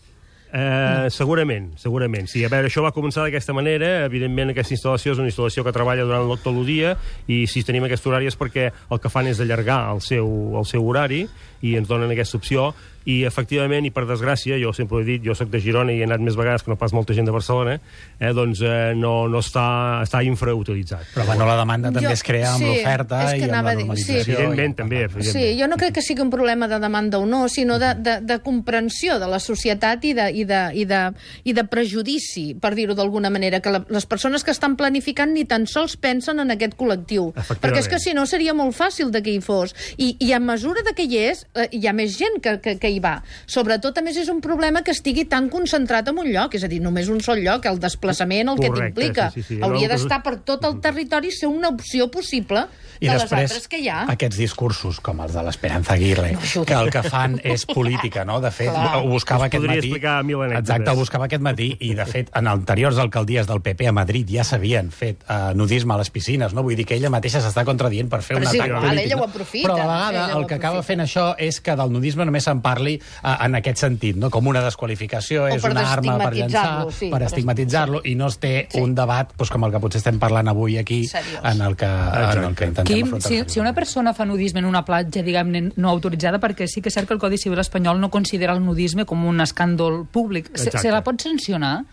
Eh, 0.55 1.11
segurament, 1.11 1.73
segurament. 1.83 2.29
Sí, 2.31 2.45
a 2.47 2.49
veure, 2.49 2.69
això 2.69 2.85
va 2.85 2.93
començar 2.95 3.25
d'aquesta 3.25 3.53
manera. 3.57 4.05
Evidentment, 4.07 4.53
aquesta 4.53 4.77
instal·lació 4.77 5.17
és 5.17 5.19
una 5.19 5.27
instal·lació 5.27 5.65
que 5.67 5.73
treballa 5.75 6.05
durant 6.07 6.31
tot 6.31 6.47
el 6.53 6.61
dia 6.69 6.93
i 7.27 7.41
si 7.51 7.65
tenim 7.67 7.89
aquest 7.89 8.07
horari 8.07 8.31
és 8.31 8.39
perquè 8.39 8.69
el 8.71 9.01
que 9.03 9.11
fan 9.11 9.27
és 9.27 9.43
allargar 9.43 9.81
el 9.91 10.03
seu, 10.05 10.29
el 10.61 10.69
seu 10.71 10.87
horari 10.87 11.25
i 11.65 11.75
ens 11.81 11.91
donen 11.91 12.13
aquesta 12.15 12.39
opció 12.39 12.69
i 13.05 13.23
efectivament, 13.29 13.85
i 13.87 13.91
per 13.93 14.07
desgràcia, 14.09 14.57
jo 14.61 14.73
sempre 14.73 14.97
ho 14.97 15.01
he 15.01 15.05
dit, 15.05 15.23
jo 15.25 15.35
sóc 15.35 15.51
de 15.53 15.61
Girona 15.61 15.93
i 15.93 16.01
he 16.01 16.05
anat 16.07 16.21
més 16.25 16.37
vegades 16.37 16.63
que 16.65 16.71
no 16.73 16.77
pas 16.81 16.93
molta 16.97 17.13
gent 17.15 17.27
de 17.29 17.33
Barcelona, 17.35 17.79
eh, 18.19 18.33
doncs 18.33 18.63
eh, 18.65 18.95
no, 18.97 19.29
no 19.29 19.39
està, 19.45 20.01
està 20.05 20.23
infrautilitzat. 20.25 21.11
Però 21.15 21.27
bueno, 21.27 21.47
la 21.47 21.57
demanda 21.59 21.91
Jo- 21.91 21.99
també 22.01 22.13
es 22.15 22.23
crea 22.23 22.53
amb 22.55 22.63
sí, 22.65 22.71
l'oferta 22.71 23.21
i 23.37 23.43
amb 23.43 23.53
la 23.53 23.59
a 23.59 23.75
dir- 23.75 23.85
normalització. 23.87 24.23
sí. 24.25 24.31
Evidentment, 24.33 24.77
també, 24.77 25.03
evidentment. 25.05 25.33
Sí, 25.37 25.61
jo 25.61 25.69
no 25.69 25.77
crec 25.77 25.95
que 25.95 26.03
sigui 26.03 26.23
un 26.23 26.31
problema 26.31 26.69
de 26.69 26.79
demanda 26.81 27.19
o 27.19 27.27
no, 27.27 27.49
sinó 27.49 27.79
de, 27.79 27.95
de, 27.95 28.21
de 28.21 28.39
comprensió 28.41 29.19
de 29.19 29.29
la 29.29 29.39
societat 29.41 30.05
i 30.05 30.15
de, 30.15 30.31
i 30.33 30.45
de, 30.45 30.63
i 30.75 30.85
de, 30.85 31.03
i 31.45 31.53
de 31.53 31.65
prejudici, 31.69 32.55
per 32.61 32.75
dir-ho 32.75 32.95
d'alguna 32.97 33.31
manera, 33.31 33.61
que 33.61 33.71
la, 33.71 33.85
les 33.89 34.07
persones 34.07 34.45
que 34.45 34.51
estan 34.55 34.77
planificant 34.77 35.33
ni 35.35 35.45
tan 35.45 35.67
sols 35.67 35.97
pensen 36.01 36.41
en 36.41 36.51
aquest 36.55 36.75
col·lectiu. 36.81 37.31
Perquè 37.35 37.79
és 37.85 37.89
que 37.89 37.99
si 38.01 38.15
no 38.17 38.27
seria 38.27 38.55
molt 38.57 38.75
fàcil 38.77 39.11
de 39.15 39.23
que 39.23 39.35
hi 39.35 39.41
fos. 39.45 39.75
I, 39.99 40.15
i 40.21 40.33
a 40.33 40.41
mesura 40.41 40.83
de 40.87 40.95
que 40.97 41.05
hi 41.07 41.19
és, 41.29 41.45
eh, 41.55 41.69
hi 41.73 41.87
ha 41.87 41.93
més 41.93 42.17
gent 42.19 42.41
que, 42.43 42.57
que, 42.65 42.77
que 42.81 42.91
hi 42.91 42.94
va. 43.01 43.23
Sobretot, 43.47 43.99
a 43.99 44.03
més, 44.03 44.17
és 44.17 44.29
un 44.29 44.41
problema 44.45 44.83
que 44.83 44.93
estigui 44.95 45.25
tan 45.31 45.49
concentrat 45.53 46.09
en 46.09 46.19
un 46.19 46.29
lloc, 46.33 46.55
és 46.55 46.65
a 46.65 46.69
dir, 46.69 46.81
només 46.85 47.09
un 47.09 47.21
sol 47.25 47.41
lloc, 47.43 47.67
el 47.67 47.79
desplaçament, 47.81 48.49
el 48.53 48.59
que 48.61 48.69
Correcte, 48.69 48.95
t'implica. 48.95 49.31
sí, 49.35 49.43
sí, 49.43 49.57
sí. 49.57 49.61
Hauria 49.63 49.89
d'estar 49.89 50.23
per 50.23 50.37
tot 50.47 50.65
el 50.65 50.81
territori, 50.81 51.31
ser 51.33 51.49
una 51.49 51.69
opció 51.69 52.11
possible 52.11 52.67
I 53.01 53.09
de 53.09 53.13
les 53.13 53.23
després, 53.25 53.51
altres 53.51 53.69
que 53.69 53.79
hi 53.83 53.89
ha. 53.89 54.05
aquests 54.13 54.37
discursos, 54.39 55.01
com 55.01 55.21
els 55.21 55.33
de 55.35 55.43
l'Esperanza 55.43 55.95
Aguirre, 55.95 56.33
No 56.55 56.65
que 56.65 56.75
el 56.75 56.91
que 56.91 57.03
fan 57.03 57.39
és 57.43 57.67
política, 57.75 58.25
no? 58.25 58.41
De 58.41 58.51
fet, 58.55 58.71
Clar. 58.71 58.99
ho 59.03 59.09
buscava 59.09 59.45
Us 59.45 59.51
aquest 59.51 59.65
matí... 59.67 59.79
explicar 59.89 60.23
mil 60.25 60.37
anècdotes. 60.43 60.63
Exacte, 60.69 60.91
ho 60.91 60.97
buscava 60.97 61.25
aquest 61.27 61.43
matí, 61.43 61.77
i 61.81 61.95
de 61.95 62.07
fet, 62.07 62.31
en 62.35 62.47
anteriors 62.49 62.99
alcaldies 63.03 63.47
del 63.51 63.61
PP 63.65 63.89
a 63.89 63.93
Madrid 63.93 64.29
ja 64.31 64.45
s'havien 64.45 64.91
fet 64.95 65.25
uh, 65.29 65.53
nudisme 65.59 65.95
a 65.95 65.99
les 65.99 66.11
piscines, 66.15 66.55
no? 66.55 66.63
Vull 66.63 66.77
dir 66.79 66.87
que 66.87 66.95
ella 66.95 67.11
mateixa 67.11 67.41
s'està 67.43 67.65
contradient 67.65 68.09
per 68.13 68.21
fer 68.23 68.37
Però 68.37 68.45
un 68.45 68.49
és 68.49 68.55
atac 68.55 68.69
igual, 68.71 68.83
polític. 68.87 69.07
ella 69.07 69.17
no? 69.17 69.23
ho 69.23 69.25
aprofita, 69.27 69.67
Però 69.69 69.75
a 69.75 69.87
la 69.89 69.99
vegada 70.07 70.39
el 70.39 70.47
que 70.47 70.55
acaba 70.55 70.83
fent 70.87 71.01
això 71.05 71.25
és 71.39 71.61
que 71.61 71.75
del 71.77 71.91
nudisme 71.93 72.25
només 72.29 72.45
se'n 72.47 72.61
parli 72.63 72.84
uh, 72.93 73.35
en 73.45 73.55
aquest 73.57 73.79
sentit, 73.79 74.17
no? 74.17 74.31
Com 74.31 74.47
una 74.47 74.63
desqualificació, 74.65 75.45
O 75.45 75.49
és 75.49 75.65
una 75.65 75.85
arma 75.93 76.19
per 76.19 76.33
llançar, 76.35 76.63
estigmatitzar-lo, 76.89 76.91
sí, 76.93 77.09
per 77.11 77.19
per 77.19 77.27
estigmatitzar-lo, 77.29 78.01
i 78.05 78.15
no 78.15 78.27
es 78.29 78.39
té 78.39 78.69
Sí. 78.71 78.81
un 78.81 78.95
debat 78.95 79.33
doncs, 79.37 79.51
com 79.51 79.65
el 79.65 79.73
que 79.73 79.81
potser 79.81 79.99
estem 79.99 80.19
parlant 80.19 80.49
avui 80.49 80.79
aquí, 80.79 81.07
Seriós. 81.07 81.41
en 81.45 81.61
el 81.63 81.77
que, 81.77 81.87
en 81.87 82.45
el 82.45 82.55
que 82.55 82.65
intentem 82.67 82.85
Quim, 82.85 83.07
afrontar. 83.07 83.29
si, 83.31 83.43
si 83.47 83.61
una 83.61 83.73
persona 83.75 84.15
fa 84.15 84.25
nudisme 84.25 84.61
en 84.61 84.67
una 84.67 84.85
platja, 84.85 85.23
diguem-ne, 85.23 85.73
no 85.77 85.91
autoritzada, 85.91 86.39
perquè 86.41 86.67
sí 86.69 86.81
que 86.83 86.89
és 86.89 86.95
cert 86.95 87.09
que 87.09 87.15
el 87.15 87.21
Codi 87.21 87.39
Civil 87.39 87.59
espanyol 87.59 88.01
no 88.01 88.11
considera 88.11 88.53
el 88.53 88.65
nudisme 88.65 89.05
com 89.05 89.25
un 89.25 89.39
escàndol 89.41 90.07
públic. 90.07 90.51
Se, 90.55 90.65
Exacte. 90.69 90.79
se 90.89 90.91
la 90.91 91.03
pot 91.05 91.21
sancionar? 91.21 91.85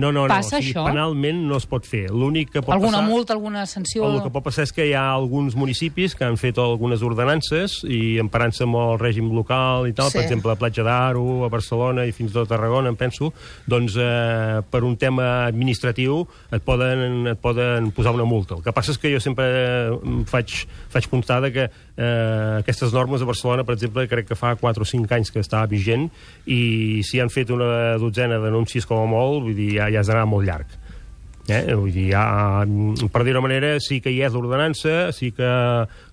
No, 0.00 0.10
no, 0.14 0.24
no. 0.24 0.32
Passa 0.32 0.56
o 0.56 0.60
sigui, 0.62 0.72
això? 0.72 0.86
Penalment 0.88 1.42
no 1.50 1.58
es 1.60 1.66
pot 1.68 1.84
fer. 1.86 2.06
L'únic 2.10 2.50
que 2.54 2.62
pot 2.64 2.72
Alguna 2.74 2.98
passar... 3.02 3.08
multa, 3.10 3.34
alguna 3.36 3.66
sanció? 3.68 4.06
El 4.08 4.22
que 4.24 4.32
pot 4.32 4.46
passar 4.46 4.64
és 4.66 4.72
que 4.72 4.86
hi 4.88 4.94
ha 4.96 5.04
alguns 5.12 5.56
municipis 5.60 6.16
que 6.16 6.24
han 6.26 6.38
fet 6.40 6.58
algunes 6.62 7.04
ordenances 7.06 7.80
i 7.84 8.16
emparant-se 8.22 8.64
amb 8.64 8.78
el 8.80 8.96
règim 9.02 9.28
local 9.36 9.86
i 9.90 9.92
tal, 9.96 10.08
Sí. 10.10 10.16
per 10.18 10.24
exemple, 10.24 10.54
a 10.54 10.58
Platja 10.60 10.82
d'Aro, 10.86 11.44
a 11.44 11.50
Barcelona 11.52 12.06
i 12.08 12.12
fins 12.16 12.32
i 12.32 12.34
tot 12.38 12.48
a 12.48 12.54
Tarragona, 12.56 12.88
em 12.88 12.96
penso, 12.96 13.32
doncs 13.68 13.94
eh, 14.00 14.62
per 14.70 14.82
un 14.88 14.96
tema 14.96 15.46
administratiu 15.50 16.22
et 16.50 16.62
poden, 16.64 17.26
et 17.34 17.38
poden 17.42 17.90
posar 17.92 18.14
una 18.16 18.24
multa. 18.24 18.56
El 18.56 18.64
que 18.64 18.72
passa 18.72 18.94
és 18.94 18.98
que 19.02 19.12
jo 19.12 19.20
sempre 19.20 19.44
eh, 19.50 20.24
faig, 20.30 20.54
faig 20.90 21.08
constar 21.12 21.40
de 21.44 21.52
que 21.52 21.66
eh, 21.68 22.56
aquestes 22.62 22.94
normes 22.96 23.20
a 23.22 23.28
Barcelona, 23.28 23.64
per 23.68 23.76
exemple, 23.76 24.06
crec 24.08 24.30
que 24.30 24.38
fa 24.38 24.54
4 24.56 24.82
o 24.82 24.88
5 24.88 25.14
anys 25.18 25.30
que 25.34 25.42
està 25.44 25.66
vigent 25.68 26.08
i 26.46 27.02
si 27.06 27.20
han 27.20 27.30
fet 27.32 27.50
una 27.52 27.98
dotzena 28.00 28.38
d'anuncis 28.40 28.86
com 28.88 29.02
a 29.02 29.06
molt, 29.10 29.42
vull 29.44 29.56
dir, 29.58 29.74
ja, 29.78 29.89
ja 29.92 30.02
has 30.02 30.10
d'anar 30.10 30.26
molt 30.30 30.48
llarg. 30.48 30.78
Eh? 31.50 31.74
Vull 31.74 31.90
dir, 31.90 32.08
ja, 32.12 32.22
per 33.10 33.24
dir-ho 33.26 33.42
manera, 33.42 33.74
sí 33.82 34.00
que 34.04 34.12
hi 34.14 34.20
és 34.22 34.34
l'ordenança, 34.36 35.10
sí 35.16 35.32
que, 35.34 35.50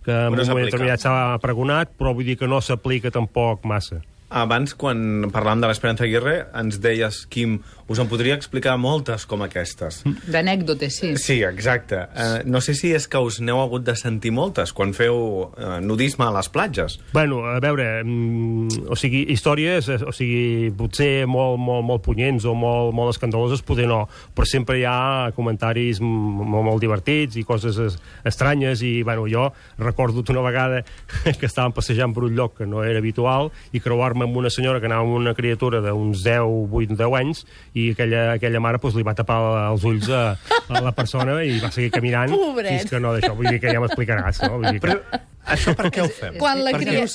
que 0.05 0.19
en 0.27 0.33
un 0.33 0.43
moment 0.49 0.69
determinat 0.69 1.03
s'ha 1.03 1.15
pregonat, 1.43 1.93
però 1.99 2.15
vull 2.17 2.25
dir 2.27 2.37
que 2.39 2.49
no 2.49 2.61
s'aplica 2.63 3.13
tampoc 3.13 3.67
massa. 3.69 4.01
Abans, 4.27 4.73
quan 4.75 5.29
parlàvem 5.31 5.61
de 5.63 5.69
l'Esperanza 5.69 6.03
Aguirre, 6.03 6.39
ens 6.57 6.81
deies, 6.83 7.21
Quim, 7.31 7.61
Us 7.87 8.01
en 8.03 8.09
podria 8.11 8.35
explicar 8.35 8.73
moltes 8.75 9.23
com 9.29 9.45
aquestes. 9.45 10.01
D'anècdotes, 10.27 10.97
sí. 10.99 11.13
Sí, 11.21 11.37
exacte. 11.47 12.01
Uh, 12.11 12.41
no 12.43 12.59
sé 12.63 12.75
si 12.75 12.91
és 12.91 13.05
que 13.07 13.21
us 13.23 13.39
n'heu 13.39 13.61
hagut 13.61 13.85
de 13.87 13.95
sentir 13.95 14.33
moltes 14.35 14.73
quan 14.75 14.91
feu 14.95 15.17
uh, 15.47 15.77
nudisme 15.79 16.25
a 16.27 16.33
les 16.35 16.49
platges. 16.51 16.97
Bueno, 17.13 17.45
a 17.47 17.61
veure, 17.63 17.85
mm, 18.03 18.89
o 18.91 18.97
sigui, 18.99 19.23
històries, 19.31 19.87
eh, 19.87 20.01
o 20.03 20.11
sigui, 20.11 20.73
potser 20.75 21.25
molt, 21.31 21.55
molt, 21.63 21.85
molt 21.87 22.03
punyents 22.03 22.43
o 22.43 22.57
molt, 22.59 22.91
molt 22.97 23.15
escandaloses, 23.15 23.63
poder 23.63 23.87
no, 23.87 24.01
però 24.35 24.47
sempre 24.49 24.81
hi 24.81 24.83
ha 24.87 25.31
comentaris 25.37 26.01
molt, 26.03 26.65
molt 26.67 26.83
divertits 26.83 27.39
i 27.39 27.45
coses 27.47 27.79
es, 27.79 27.97
estranyes 28.27 28.83
i, 28.83 29.01
bueno, 29.07 29.29
jo 29.31 29.47
recordo 29.79 30.25
una 30.27 30.43
vegada 30.43 30.83
que 31.39 31.47
estàvem 31.47 31.71
passejant 31.71 32.13
per 32.13 32.25
un 32.27 32.35
lloc 32.35 32.57
que 32.59 32.67
no 32.67 32.83
era 32.83 32.99
habitual 32.99 33.51
i 33.71 33.79
creuar-me 33.79 34.27
amb 34.27 34.37
una 34.43 34.51
senyora 34.51 34.81
que 34.83 34.89
anava 34.89 35.05
amb 35.07 35.15
una 35.21 35.33
criatura 35.37 35.79
d'uns 35.85 36.23
10, 36.25 36.67
8, 36.67 36.97
10 36.99 37.17
anys 37.21 37.45
i 37.77 37.87
aquella, 37.93 38.23
aquella 38.37 38.61
mare 38.63 38.81
pues, 38.83 38.97
li 38.97 39.05
va 39.07 39.15
tapar 39.17 39.39
els 39.69 39.85
ulls 39.87 40.09
a, 40.09 40.25
a 40.67 40.83
la 40.83 40.93
persona 40.97 41.39
i 41.45 41.59
va 41.63 41.71
seguir 41.73 41.91
caminant 41.93 42.33
Pobret. 42.33 42.73
fins 42.73 42.91
que 42.91 43.01
no 43.03 43.15
d'això, 43.15 43.33
vull 43.37 43.49
dir 43.51 43.61
que 43.63 43.73
ja 43.73 43.83
m'explicaràs, 43.83 44.43
no? 44.45 44.57
Vull 44.57 44.71
dir 44.71 44.81
que... 44.81 44.87
Però 44.87 45.23
això 45.47 45.73
per 45.77 45.89
què 45.93 46.01
ho 46.03 46.09
fem? 46.11 46.35
Quan 46.41 46.61
la 46.65 46.71
cria... 46.75 47.05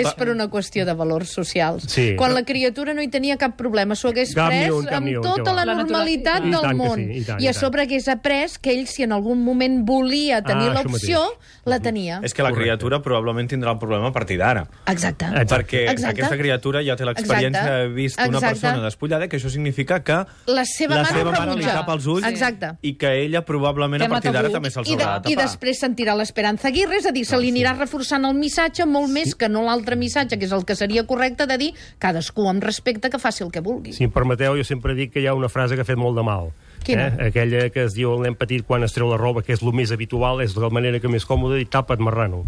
És 0.00 0.12
per 0.16 0.28
una 0.30 0.46
qüestió 0.50 0.84
de 0.86 0.94
valors 0.94 1.32
socials. 1.34 1.84
Sí. 1.90 2.14
Quan 2.18 2.34
la 2.34 2.42
criatura 2.46 2.94
no 2.94 3.02
hi 3.02 3.08
tenia 3.12 3.36
cap 3.40 3.56
problema, 3.58 3.94
s'ho 3.98 4.08
hagués 4.12 4.32
Cap 4.34 4.48
pres 4.52 4.70
un, 4.70 4.88
amb 4.88 5.08
un, 5.10 5.20
tota 5.22 5.42
que 5.50 5.54
la. 5.56 5.64
La 5.70 5.74
normalitat. 5.80 6.44
I 6.46 6.50
del 6.54 6.64
que 6.68 6.74
món. 6.78 6.96
sí, 6.96 7.18
i 7.20 7.24
tant, 7.26 7.40
I 7.42 7.44
i 7.44 7.50
a 7.50 7.54
sobre 7.56 7.82
hagués 7.82 8.08
après 8.08 8.56
que 8.62 8.72
ell, 8.72 8.86
si 8.88 9.02
en 9.04 9.12
algun 9.12 9.42
moment 9.44 9.80
volia 9.86 10.40
tenir 10.42 10.70
Ah, 10.70 10.82
l'opció, 10.82 11.20
la 11.64 11.80
tenia. 11.80 12.20
És 12.22 12.32
que 12.34 12.42
la 12.42 12.50
Correcte. 12.50 12.64
criatura 12.70 13.00
probablement 13.02 13.48
tindrà 13.50 13.72
el 13.72 13.78
problema 13.78 14.08
a 14.08 14.12
partir 14.12 14.38
d'ara. 14.38 14.66
Exacte. 14.86 15.26
Exacte. 15.26 15.54
Perquè 15.54 15.82
Exacte. 15.90 16.20
aquesta 16.22 16.36
criatura 16.38 16.82
ja 16.86 16.96
té 16.96 17.04
l'experiència 17.04 17.64
d'haver 17.64 17.88
vist 17.94 18.18
una 18.18 18.26
Exacte. 18.38 18.48
persona 18.60 18.84
despullada, 18.84 19.28
que 19.28 19.36
això 19.38 19.50
significa 19.50 20.02
que 20.04 20.24
La 20.46 20.64
seva 20.64 20.96
la 20.96 21.02
mare 21.02 21.14
seva 21.18 21.32
mare 21.32 21.56
li 21.56 21.64
tapa 21.64 21.92
els 21.94 22.06
ulls 22.06 22.26
Exacte. 22.26 22.72
i 22.82 22.94
que 22.94 23.12
ella 23.24 23.44
probablement 23.44 24.02
a 24.02 24.06
Tema 24.06 24.14
partir 24.16 24.32
d'ara 24.32 24.50
també 24.50 24.70
se'ls 24.70 24.88
I, 24.88 24.96
de, 24.96 25.02
haurà 25.04 25.20
de 25.20 25.30
I 25.30 25.34
tapar. 25.34 25.46
després 25.48 25.80
sentirà 25.80 26.14
l'Esperanza 26.16 26.68
Aguirre, 26.68 26.96
és 26.98 27.06
a 27.06 27.12
dir, 27.12 27.24
se 27.26 27.36
li 27.38 27.50
anirà 27.50 27.74
reforçant 27.80 28.26
el 28.28 28.36
missatge 28.38 28.86
molt 28.86 29.10
més 29.12 29.34
que 29.34 29.48
no 29.50 29.64
l'altre 29.66 29.98
missatge, 29.98 30.38
que 30.38 30.46
és 30.48 30.54
el 30.56 30.66
que 30.68 30.76
seria 30.78 31.06
correcte 31.08 31.48
de 31.50 31.58
dir 31.60 31.70
cadascú 31.98 32.48
amb 32.50 32.64
respecte 32.64 33.10
que 33.10 33.18
faci 33.18 33.44
el 33.46 33.52
que 33.54 33.64
vulgui. 33.64 33.96
Si 33.96 34.06
em 34.06 34.12
permeteu, 34.14 34.56
jo 34.58 34.66
sempre 34.66 34.94
dic 34.98 35.14
que 35.14 35.24
hi 35.24 35.30
ha 35.30 35.36
una 35.36 35.50
frase 35.52 35.74
que 35.78 35.86
ha 35.86 35.88
fet 35.88 36.00
molt 36.00 36.18
de 36.18 36.26
mal. 36.26 36.52
Quina? 36.84 37.08
Eh? 37.08 37.28
Aquella 37.28 37.68
que 37.72 37.84
es 37.84 37.96
diu 37.96 38.14
el 38.14 38.24
nen 38.24 38.36
petit 38.38 38.64
quan 38.66 38.84
es 38.86 38.94
treu 38.96 39.10
la 39.10 39.18
roba, 39.20 39.42
que 39.44 39.52
és 39.56 39.64
el 39.64 39.74
més 39.76 39.92
habitual, 39.92 40.40
és 40.44 40.56
la 40.56 40.70
manera 40.72 41.00
que 41.00 41.12
més 41.12 41.26
còmoda, 41.28 41.60
i 41.60 41.68
tapa't 41.68 42.00
marrano. 42.00 42.44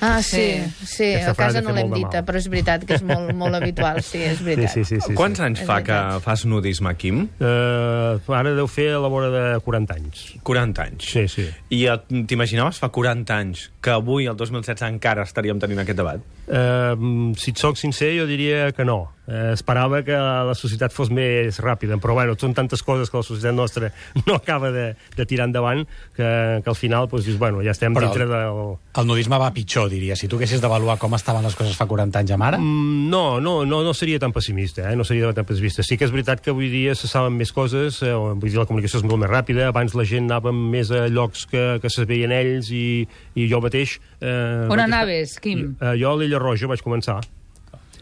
Ah, 0.00 0.20
sí, 0.22 0.60
Sí. 0.82 0.86
sí, 0.86 1.14
a 1.14 1.32
casa 1.34 1.60
no 1.62 1.72
l'hem 1.72 1.92
dita, 1.94 2.24
però 2.26 2.36
és 2.36 2.48
veritat 2.50 2.84
que 2.84 2.94
és 2.98 3.02
molt, 3.06 3.32
molt 3.32 3.54
habitual, 3.54 4.02
sí, 4.02 4.18
és 4.22 4.38
Sí, 4.38 4.44
veritat. 4.44 4.72
sí, 4.74 4.84
sí. 4.84 4.98
sí, 5.00 5.14
Quants 5.14 5.38
sí. 5.38 5.44
anys 5.46 5.62
fa 5.64 5.82
que 5.86 5.98
fas 6.20 6.44
nudisme, 6.44 6.94
Quim? 6.96 7.28
Uh, 7.40 8.18
ara 8.34 8.52
deu 8.54 8.66
fer 8.68 8.90
a 8.94 8.98
la 9.00 9.08
vora 9.08 9.30
de 9.30 9.60
40 9.64 9.94
anys. 9.94 10.24
40 10.42 10.82
anys. 10.82 11.04
Sí, 11.14 11.26
sí. 11.28 11.46
I 11.70 11.86
t'imaginaves 12.26 12.78
fa 12.82 12.90
40 12.90 13.38
anys 13.38 13.70
que 13.80 13.90
avui, 13.94 14.26
el 14.26 14.36
2016, 14.36 14.82
encara 14.92 15.22
estaríem 15.24 15.58
tenint 15.62 15.80
aquest 15.84 15.96
debat? 15.98 16.20
Uh, 16.48 17.32
si 17.40 17.52
et 17.54 17.58
soc 17.58 17.76
sincer, 17.80 18.12
jo 18.18 18.26
diria 18.26 18.72
que 18.72 18.84
no. 18.84 19.12
Uh, 19.24 19.54
esperava 19.54 20.02
que 20.04 20.12
la 20.12 20.52
societat 20.52 20.92
fos 20.92 21.08
més 21.08 21.56
ràpida, 21.64 21.96
però 22.02 22.12
bueno, 22.18 22.34
són 22.36 22.52
tantes 22.52 22.82
coses 22.84 23.08
que 23.08 23.16
la 23.16 23.24
societat 23.24 23.54
nostra 23.56 23.88
no 24.26 24.34
acaba 24.36 24.68
de, 24.74 24.90
de 25.16 25.24
tirar 25.26 25.46
endavant 25.48 25.86
que, 26.14 26.26
que 26.60 26.68
al 26.70 26.76
final 26.76 27.08
doncs, 27.08 27.24
dius, 27.24 27.38
bueno, 27.40 27.62
ja 27.64 27.72
estem 27.72 27.94
Però- 27.96 28.10
dintre 28.10 28.26
del... 28.28 28.60
El 28.94 29.06
nudisme 29.08 29.38
va 29.40 29.48
pitjor, 29.50 29.88
diria. 29.90 30.14
Si 30.14 30.28
tu 30.28 30.36
haguessis 30.36 30.60
d'avaluar 30.62 30.98
com 31.02 31.16
estaven 31.16 31.42
les 31.42 31.56
coses 31.58 31.74
fa 31.74 31.86
40 31.90 32.20
anys 32.20 32.34
amb 32.36 32.46
ara... 32.50 32.58
Mm, 32.60 33.08
No, 33.14 33.40
no, 33.40 33.64
no, 33.64 33.82
no 33.84 33.92
seria 33.94 34.18
tan 34.18 34.32
pessimista, 34.32 34.90
eh? 34.90 34.96
no 34.96 35.04
seria 35.04 35.32
tan 35.34 35.44
pessimista. 35.48 35.82
Sí 35.82 35.96
que 35.98 36.04
és 36.06 36.12
veritat 36.12 36.40
que 36.44 36.50
avui 36.52 36.68
dia 36.72 36.94
se 36.94 37.08
saben 37.10 37.34
més 37.38 37.50
coses, 37.54 38.00
eh? 38.02 38.12
vull 38.14 38.44
dir, 38.50 38.58
la 38.58 38.66
comunicació 38.68 39.00
és 39.00 39.06
molt 39.06 39.22
més 39.22 39.30
ràpida, 39.30 39.68
abans 39.70 39.94
la 39.96 40.04
gent 40.08 40.28
anava 40.28 40.52
més 40.54 40.90
a 40.94 41.06
llocs 41.08 41.46
que, 41.50 41.64
que 41.82 41.90
se 41.92 42.04
veien 42.08 42.32
ells 42.34 42.70
i, 42.74 43.06
i 43.34 43.48
jo 43.50 43.60
mateix... 43.64 43.96
Eh, 44.20 44.66
On 44.72 44.80
anaves, 44.84 45.38
Quim? 45.42 45.72
Eh, 45.80 45.94
jo 46.00 46.12
a 46.12 46.20
l'Illa 46.20 46.40
Roja 46.42 46.68
vaig 46.70 46.82
començar. 46.84 47.20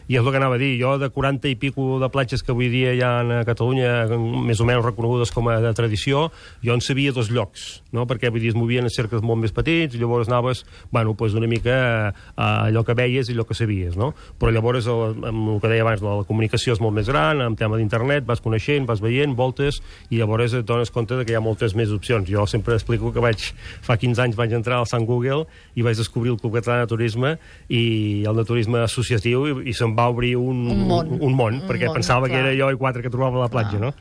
I 0.07 0.17
és 0.17 0.23
el 0.23 0.31
que 0.31 0.39
anava 0.39 0.57
a 0.57 0.61
dir, 0.61 0.73
jo 0.81 0.95
de 0.99 1.09
40 1.13 1.51
i 1.51 1.55
pico 1.59 1.97
de 2.01 2.09
platges 2.11 2.43
que 2.43 2.51
avui 2.51 2.67
dia 2.71 2.93
hi 2.93 3.01
ha 3.05 3.11
a 3.21 3.43
Catalunya, 3.47 3.93
més 4.43 4.59
o 4.59 4.67
menys 4.67 4.83
reconegudes 4.83 5.31
com 5.31 5.47
a 5.47 5.59
de 5.63 5.73
tradició, 5.77 6.25
jo 6.63 6.75
en 6.75 6.83
sabia 6.83 7.13
dos 7.15 7.31
llocs, 7.31 7.83
no? 7.95 8.07
perquè 8.09 8.31
vull 8.33 8.43
dir, 8.43 8.51
es 8.51 8.57
movien 8.59 8.83
en 8.83 8.93
cercles 8.93 9.23
molt 9.23 9.41
més 9.41 9.55
petits, 9.55 9.95
i 9.95 10.01
llavors 10.01 10.27
anaves, 10.27 10.65
bueno, 10.91 11.15
pues 11.15 11.37
una 11.39 11.47
mica 11.47 11.77
a, 12.35 12.47
allò 12.67 12.83
que 12.83 12.95
veies 12.97 13.29
i 13.29 13.35
allò 13.35 13.47
que 13.47 13.57
sabies, 13.57 13.95
no? 13.99 14.11
Però 14.39 14.51
llavors, 14.51 14.87
el, 14.91 15.23
amb 15.29 15.55
el 15.55 15.61
que 15.63 15.71
deia 15.71 15.85
abans, 15.85 16.03
la, 16.03 16.17
comunicació 16.27 16.75
és 16.75 16.81
molt 16.83 16.95
més 16.97 17.07
gran, 17.09 17.41
en 17.45 17.55
tema 17.59 17.79
d'internet, 17.79 18.27
vas 18.27 18.41
coneixent, 18.43 18.87
vas 18.89 19.01
veient, 19.03 19.35
voltes, 19.37 19.79
i 20.09 20.19
llavors 20.19 20.55
et 20.57 20.67
dones 20.67 20.91
compte 20.93 21.17
de 21.17 21.25
que 21.25 21.33
hi 21.33 21.39
ha 21.39 21.43
moltes 21.43 21.75
més 21.79 21.93
opcions. 21.95 22.27
Jo 22.29 22.45
sempre 22.49 22.75
explico 22.77 23.13
que 23.13 23.23
vaig, 23.23 23.49
fa 23.85 23.97
15 23.99 24.27
anys 24.27 24.39
vaig 24.39 24.55
entrar 24.57 24.81
al 24.81 24.89
Sant 24.89 25.07
Google 25.09 25.45
i 25.75 25.85
vaig 25.85 25.97
descobrir 25.99 26.33
el 26.33 26.39
Club 26.41 26.57
Català 26.59 26.81
de 26.83 26.91
Turisme 26.91 27.35
i 27.69 27.83
el 28.27 28.39
de 28.39 28.45
turisme 28.47 28.83
associatiu 28.83 29.47
i, 29.49 29.55
i 29.71 29.77
se'm 29.77 29.92
va 29.97 30.07
obrir 30.09 30.35
un, 30.37 30.63
Un 30.71 30.87
món. 30.87 31.07
un, 31.13 31.21
un 31.21 31.35
món 31.37 31.59
Un 31.61 31.67
perquè 31.69 31.87
món, 31.89 31.95
pensava 31.99 32.27
que 32.27 32.33
clar. 32.35 32.47
era 32.49 32.57
jo 32.59 32.71
i 32.73 32.77
quatre 32.79 33.01
que 33.05 33.09
trobava 33.13 33.37
a 33.41 33.45
la 33.47 33.49
platja, 33.53 33.79
no? 33.79 33.93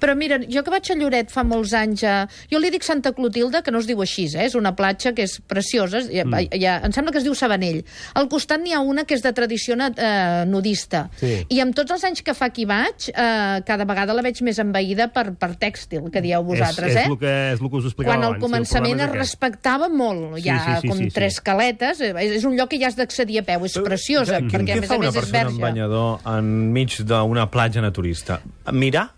Però 0.00 0.14
mira, 0.18 0.40
jo 0.50 0.62
que 0.64 0.72
vaig 0.72 0.90
a 0.90 0.96
Lloret 0.98 1.32
fa 1.32 1.44
molts 1.46 1.74
anys, 1.76 2.04
a... 2.04 2.14
jo 2.50 2.60
li 2.62 2.70
dic 2.72 2.86
Santa 2.86 3.12
Clotilde, 3.16 3.62
que 3.64 3.74
no 3.74 3.82
es 3.82 3.88
diu 3.88 4.00
així, 4.02 4.26
eh? 4.34 4.46
és 4.48 4.56
una 4.58 4.74
platja 4.76 5.12
que 5.16 5.26
és 5.28 5.38
preciosa, 5.50 6.02
ja, 6.06 6.24
mm. 6.26 6.60
ja, 6.60 6.78
em 6.86 6.94
sembla 6.96 7.14
que 7.14 7.20
es 7.22 7.26
diu 7.26 7.36
Sabanell. 7.38 7.82
Al 8.18 8.28
costat 8.32 8.62
n'hi 8.62 8.74
ha 8.76 8.80
una 8.84 9.04
que 9.08 9.16
és 9.16 9.24
de 9.24 9.32
tradició 9.36 9.76
eh, 9.80 10.44
nudista. 10.50 11.06
Sí. 11.20 11.32
I 11.48 11.60
amb 11.64 11.76
tots 11.76 11.94
els 11.96 12.04
anys 12.08 12.24
que 12.26 12.34
fa 12.36 12.50
que 12.54 12.64
hi 12.64 12.68
vaig, 12.70 13.10
eh, 13.10 13.60
cada 13.66 13.86
vegada 13.88 14.16
la 14.16 14.24
veig 14.26 14.40
més 14.46 14.60
envaïda 14.62 15.10
per, 15.14 15.30
per 15.40 15.52
tèxtil, 15.60 16.10
que 16.12 16.22
dieu 16.24 16.44
vosaltres, 16.46 16.92
és, 16.92 16.96
és 16.96 17.04
eh? 17.04 17.10
El 17.10 17.20
que, 17.20 17.34
és 17.54 17.62
el 17.62 17.70
que 17.70 17.80
us 17.80 17.90
explicava 17.90 18.14
quan 18.16 18.26
al 18.26 18.34
abans. 18.34 18.44
començament 18.44 18.98
el 18.98 19.06
es 19.08 19.14
respectava 19.16 19.90
molt, 19.92 20.38
Sí, 20.40 20.46
hi 20.46 20.50
ha 20.52 20.58
sí, 20.64 20.74
sí, 20.82 20.90
com 20.90 20.98
sí, 20.98 21.08
sí. 21.08 21.14
tres 21.14 21.40
caletes, 21.44 22.02
eh, 22.04 22.12
és, 22.24 22.34
és 22.40 22.48
un 22.48 22.56
lloc 22.58 22.72
que 22.72 22.80
ja 22.80 22.90
has 22.90 22.98
d'accedir 22.98 23.40
a 23.42 23.46
peu, 23.46 23.64
és 23.68 23.78
preciosa, 23.84 24.40
Quim, 24.40 24.50
perquè 24.52 24.74
a 24.74 24.80
què 24.80 24.84
més 24.84 24.90
fa 24.90 24.98
a 24.98 25.02
una 25.02 25.08
més 25.08 25.16
és 25.16 25.22
persona 25.22 25.46
amb 25.46 25.50
verge. 25.50 25.64
banyador 25.68 26.28
enmig 26.34 27.00
d'una 27.10 27.48
platja 27.52 27.84
naturista? 27.84 28.40
Mirar? 28.72 29.08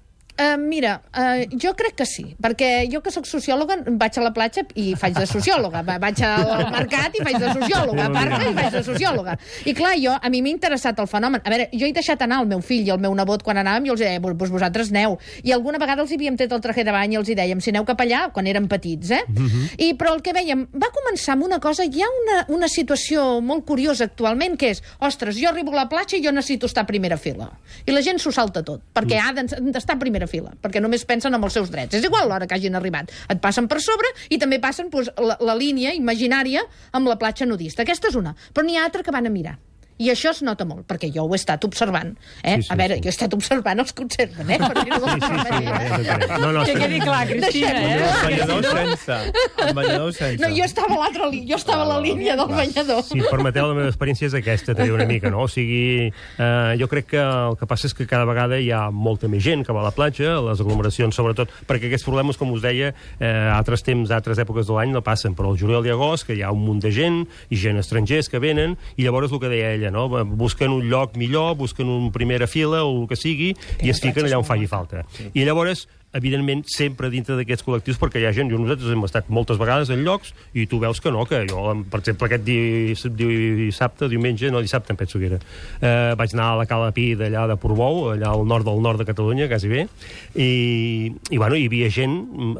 Uh, 0.42 0.56
mira, 0.58 0.96
uh, 1.14 1.44
jo 1.62 1.70
crec 1.78 1.94
que 2.00 2.06
sí, 2.08 2.25
perquè 2.42 2.88
jo 2.90 2.99
que 3.04 3.12
sóc 3.14 3.26
sociòloga 3.28 3.76
vaig 4.00 4.16
a 4.18 4.22
la 4.25 4.32
platja 4.34 4.64
i 4.80 4.94
faig 4.99 5.14
de 5.14 5.26
sociòloga, 5.28 5.82
Va- 5.87 5.99
vaig 6.02 6.18
al 6.26 6.64
mercat 6.75 7.14
i 7.14 7.22
faig 7.22 7.37
de 7.38 7.52
sociòloga, 7.52 8.08
a 8.11 8.40
i 8.49 8.54
faig 8.56 8.72
de 8.75 8.82
sociòloga. 8.82 9.37
I 9.70 9.75
clar, 9.78 9.92
jo, 10.02 10.16
a 10.18 10.30
mi 10.32 10.40
m'ha 10.42 10.50
interessat 10.50 10.99
el 10.99 11.06
fenomen. 11.06 11.42
A 11.44 11.52
veure, 11.52 11.68
jo 11.72 11.87
he 11.87 11.92
deixat 11.94 12.25
anar 12.26 12.40
el 12.42 12.49
meu 12.50 12.61
fill 12.64 12.88
i 12.88 12.90
el 12.90 12.99
meu 12.99 13.14
nebot 13.14 13.44
quan 13.46 13.61
anàvem 13.62 13.87
i 13.87 13.92
els 13.94 14.00
deia, 14.02 14.18
doncs 14.25 14.50
vosaltres 14.50 14.90
aneu. 14.90 15.18
I 15.44 15.52
alguna 15.54 15.78
vegada 15.78 16.02
els 16.02 16.11
hi 16.11 16.18
havíem 16.18 16.37
tret 16.40 16.50
el 16.56 16.64
traje 16.64 16.82
de 16.82 16.90
bany 16.96 17.14
i 17.14 17.20
els 17.20 17.28
hi 17.30 17.37
dèiem, 17.38 17.61
si 17.62 17.70
aneu 17.70 17.84
cap 17.87 18.00
allà, 18.02 18.25
quan 18.34 18.49
eren 18.50 18.66
petits, 18.72 19.12
eh? 19.14 19.22
I, 19.78 19.92
però 20.00 20.16
el 20.16 20.22
que 20.26 20.32
veiem, 20.34 20.66
va 20.75 20.88
començar 20.96 21.37
amb 21.37 21.44
una 21.46 21.61
cosa, 21.61 21.84
hi 21.84 22.02
ha 22.02 22.08
una, 22.25 22.40
una 22.56 22.68
situació 22.72 23.40
molt 23.44 23.64
curiosa 23.68 24.08
actualment, 24.11 24.56
que 24.58 24.72
és, 24.75 24.82
ostres, 24.99 25.37
jo 25.38 25.52
arribo 25.52 25.70
a 25.76 25.82
la 25.84 25.88
platja 25.92 26.16
i 26.18 26.25
jo 26.25 26.32
necessito 26.32 26.66
estar 26.66 26.82
a 26.82 26.87
primera 26.90 27.16
fila. 27.20 27.50
I 27.87 27.92
la 27.94 28.02
gent 28.02 28.18
s'ho 28.18 28.32
salta 28.32 28.62
tot, 28.64 28.80
perquè 28.94 29.20
ha 29.22 29.30
d'en- 29.37 29.70
d'estar 29.70 29.94
a 29.96 29.99
primera 30.00 30.26
fila, 30.26 30.30
perquè 30.40 30.80
només 30.80 31.04
pensen 31.04 31.34
en 31.34 31.42
els 31.42 31.52
seus 31.52 31.70
drets. 31.70 31.98
És 31.98 32.06
igual 32.06 32.30
l'hora 32.30 32.46
que 32.46 32.54
hagin 32.54 32.78
arribat. 32.78 33.12
Et 33.28 33.40
passen 33.42 33.68
per 33.68 33.80
sobre 33.84 34.08
i 34.30 34.38
també 34.38 34.60
passen 34.62 34.88
doncs, 34.88 35.12
la, 35.18 35.36
la 35.40 35.58
línia 35.58 35.92
imaginària 35.98 36.64
amb 36.92 37.10
la 37.10 37.18
platja 37.20 37.46
nudista. 37.46 37.82
Aquesta 37.82 38.08
és 38.08 38.16
una. 38.16 38.34
Però 38.54 38.64
n'hi 38.64 38.78
ha 38.78 38.86
altra 38.86 39.02
que 39.02 39.12
van 39.12 39.26
a 39.26 39.34
mirar. 39.34 39.58
I 39.99 40.08
això 40.11 40.30
es 40.32 40.40
nota 40.42 40.64
molt, 40.64 40.87
perquè 40.88 41.11
jo 41.14 41.25
ho 41.26 41.32
he 41.34 41.38
estat 41.38 41.64
observant. 41.64 42.14
Eh? 42.42 42.56
Sí, 42.56 42.62
sí, 42.62 42.72
a 42.72 42.76
veure, 42.76 42.96
sí. 42.96 43.02
jo 43.04 43.11
he 43.11 43.12
estat 43.12 43.34
observant 43.37 43.78
els 43.82 43.92
observen, 44.02 44.50
eh? 44.50 44.58
Per 44.58 44.72
dir-ho 44.82 45.00
Sí, 45.02 45.20
sí, 45.20 45.38
sí, 45.42 46.04
ja 46.06 46.16
t'entenc. 46.18 46.40
no, 46.40 46.52
no, 46.52 46.64
Que 46.64 46.72
sí. 46.72 46.78
quedi 46.80 47.00
clar, 47.00 47.26
Cristina, 47.28 47.72
eh? 47.82 47.99
Amb 48.02 48.22
clar. 48.22 48.49
banyador 48.49 48.64
sense. 48.64 49.18
Amb 49.66 49.75
banyador 49.76 50.12
sense. 50.16 50.40
No, 50.42 50.49
jo 50.56 50.64
estava 50.64 50.94
a 50.96 50.99
l'altra 51.02 51.28
línia, 51.28 51.49
jo 51.52 51.58
estava 51.61 51.82
a 51.84 51.88
la 51.92 52.00
línia 52.00 52.37
del 52.40 52.49
banyador. 52.49 53.02
Si 53.06 53.18
em 53.18 53.26
permeteu, 53.30 53.68
la 53.68 53.76
meva 53.78 53.90
experiència 53.92 54.26
és 54.30 54.34
aquesta, 54.38 54.75
t'he 54.78 54.88
una 54.92 55.06
mica, 55.06 55.30
no? 55.30 55.44
O 55.46 55.49
sigui, 55.50 56.08
eh, 56.08 56.72
jo 56.80 56.88
crec 56.90 57.06
que 57.12 57.22
el 57.22 57.56
que 57.61 57.68
passa 57.70 57.87
és 57.90 57.94
que 57.94 58.06
cada 58.11 58.25
vegada 58.28 58.58
hi 58.58 58.70
ha 58.72 58.87
molta 58.90 59.28
més 59.28 59.42
gent 59.44 59.64
que 59.66 59.72
va 59.76 59.82
a 59.84 59.88
la 59.90 59.94
platja, 59.94 60.38
les 60.49 60.61
aglomeracions 60.62 61.14
sobretot, 61.14 61.50
perquè 61.68 61.90
aquests 61.90 62.06
problemes, 62.08 62.38
com 62.40 62.50
us 62.56 62.62
deia, 62.64 62.92
eh, 63.20 63.26
a 63.28 63.56
altres 63.58 63.82
temps, 63.87 64.11
altres 64.11 64.38
èpoques 64.42 64.66
de 64.66 64.76
l'any 64.76 64.92
no 64.94 65.02
passen, 65.04 65.37
però 65.38 65.52
el 65.52 65.58
juliol 65.61 65.87
i 65.87 65.90
agost, 65.94 66.26
que 66.26 66.34
hi 66.38 66.42
ha 66.42 66.50
un 66.54 66.64
munt 66.64 66.80
de 66.82 66.90
gent, 66.94 67.22
i 67.50 67.56
gent 67.61 67.78
estrangers 67.78 68.28
que 68.32 68.40
venen, 68.42 68.76
i 68.96 69.04
llavors 69.06 69.32
el 69.32 69.40
que 69.42 69.50
deia 69.52 69.72
ella, 69.82 69.92
no? 69.94 70.06
Busquen 70.24 70.72
un 70.72 70.86
lloc 70.90 71.18
millor, 71.20 71.56
busquen 71.60 71.90
una 71.90 72.12
primera 72.14 72.46
fila 72.46 72.84
o 72.86 73.02
el 73.02 73.10
que 73.10 73.18
sigui, 73.18 73.52
i 73.82 73.90
es 73.92 74.00
fiquen 74.02 74.30
allà 74.30 74.40
on 74.40 74.48
faci 74.48 74.70
falta. 74.70 75.04
I 75.34 75.44
llavors 75.44 75.86
evidentment, 76.12 76.62
sempre 76.68 77.08
dintre 77.12 77.36
d'aquests 77.38 77.64
col·lectius, 77.64 77.98
perquè 78.00 78.20
hi 78.20 78.26
ha 78.28 78.34
gent, 78.36 78.50
jo 78.52 78.60
nosaltres 78.60 78.92
hem 78.92 79.04
estat 79.06 79.30
moltes 79.32 79.58
vegades 79.60 79.90
en 79.92 80.04
llocs, 80.04 80.34
i 80.52 80.66
tu 80.68 80.78
veus 80.82 81.00
que 81.00 81.12
no, 81.14 81.24
que 81.28 81.42
jo, 81.48 81.64
per 81.90 82.02
exemple, 82.02 82.28
aquest 82.28 82.44
di, 82.44 82.58
dissabte, 83.62 84.08
diumenge, 84.12 84.50
no, 84.52 84.60
dissabte 84.64 84.92
em 84.92 85.00
penso 85.00 85.20
que 85.20 85.30
era, 85.30 85.40
eh, 85.80 86.12
vaig 86.18 86.36
anar 86.36 86.50
a 86.52 86.60
la 86.60 86.68
Cala 86.68 86.92
Pi 86.92 87.12
d'allà 87.18 87.46
de 87.50 87.56
Portbou, 87.60 88.12
allà 88.12 88.34
al 88.36 88.46
nord 88.48 88.68
del 88.68 88.84
nord 88.84 89.00
de 89.00 89.08
Catalunya, 89.08 89.48
quasi 89.48 89.72
bé, 89.72 89.86
i, 90.36 90.50
i 91.32 91.40
bueno, 91.40 91.56
hi 91.56 91.66
havia 91.70 91.90
gent 91.92 92.18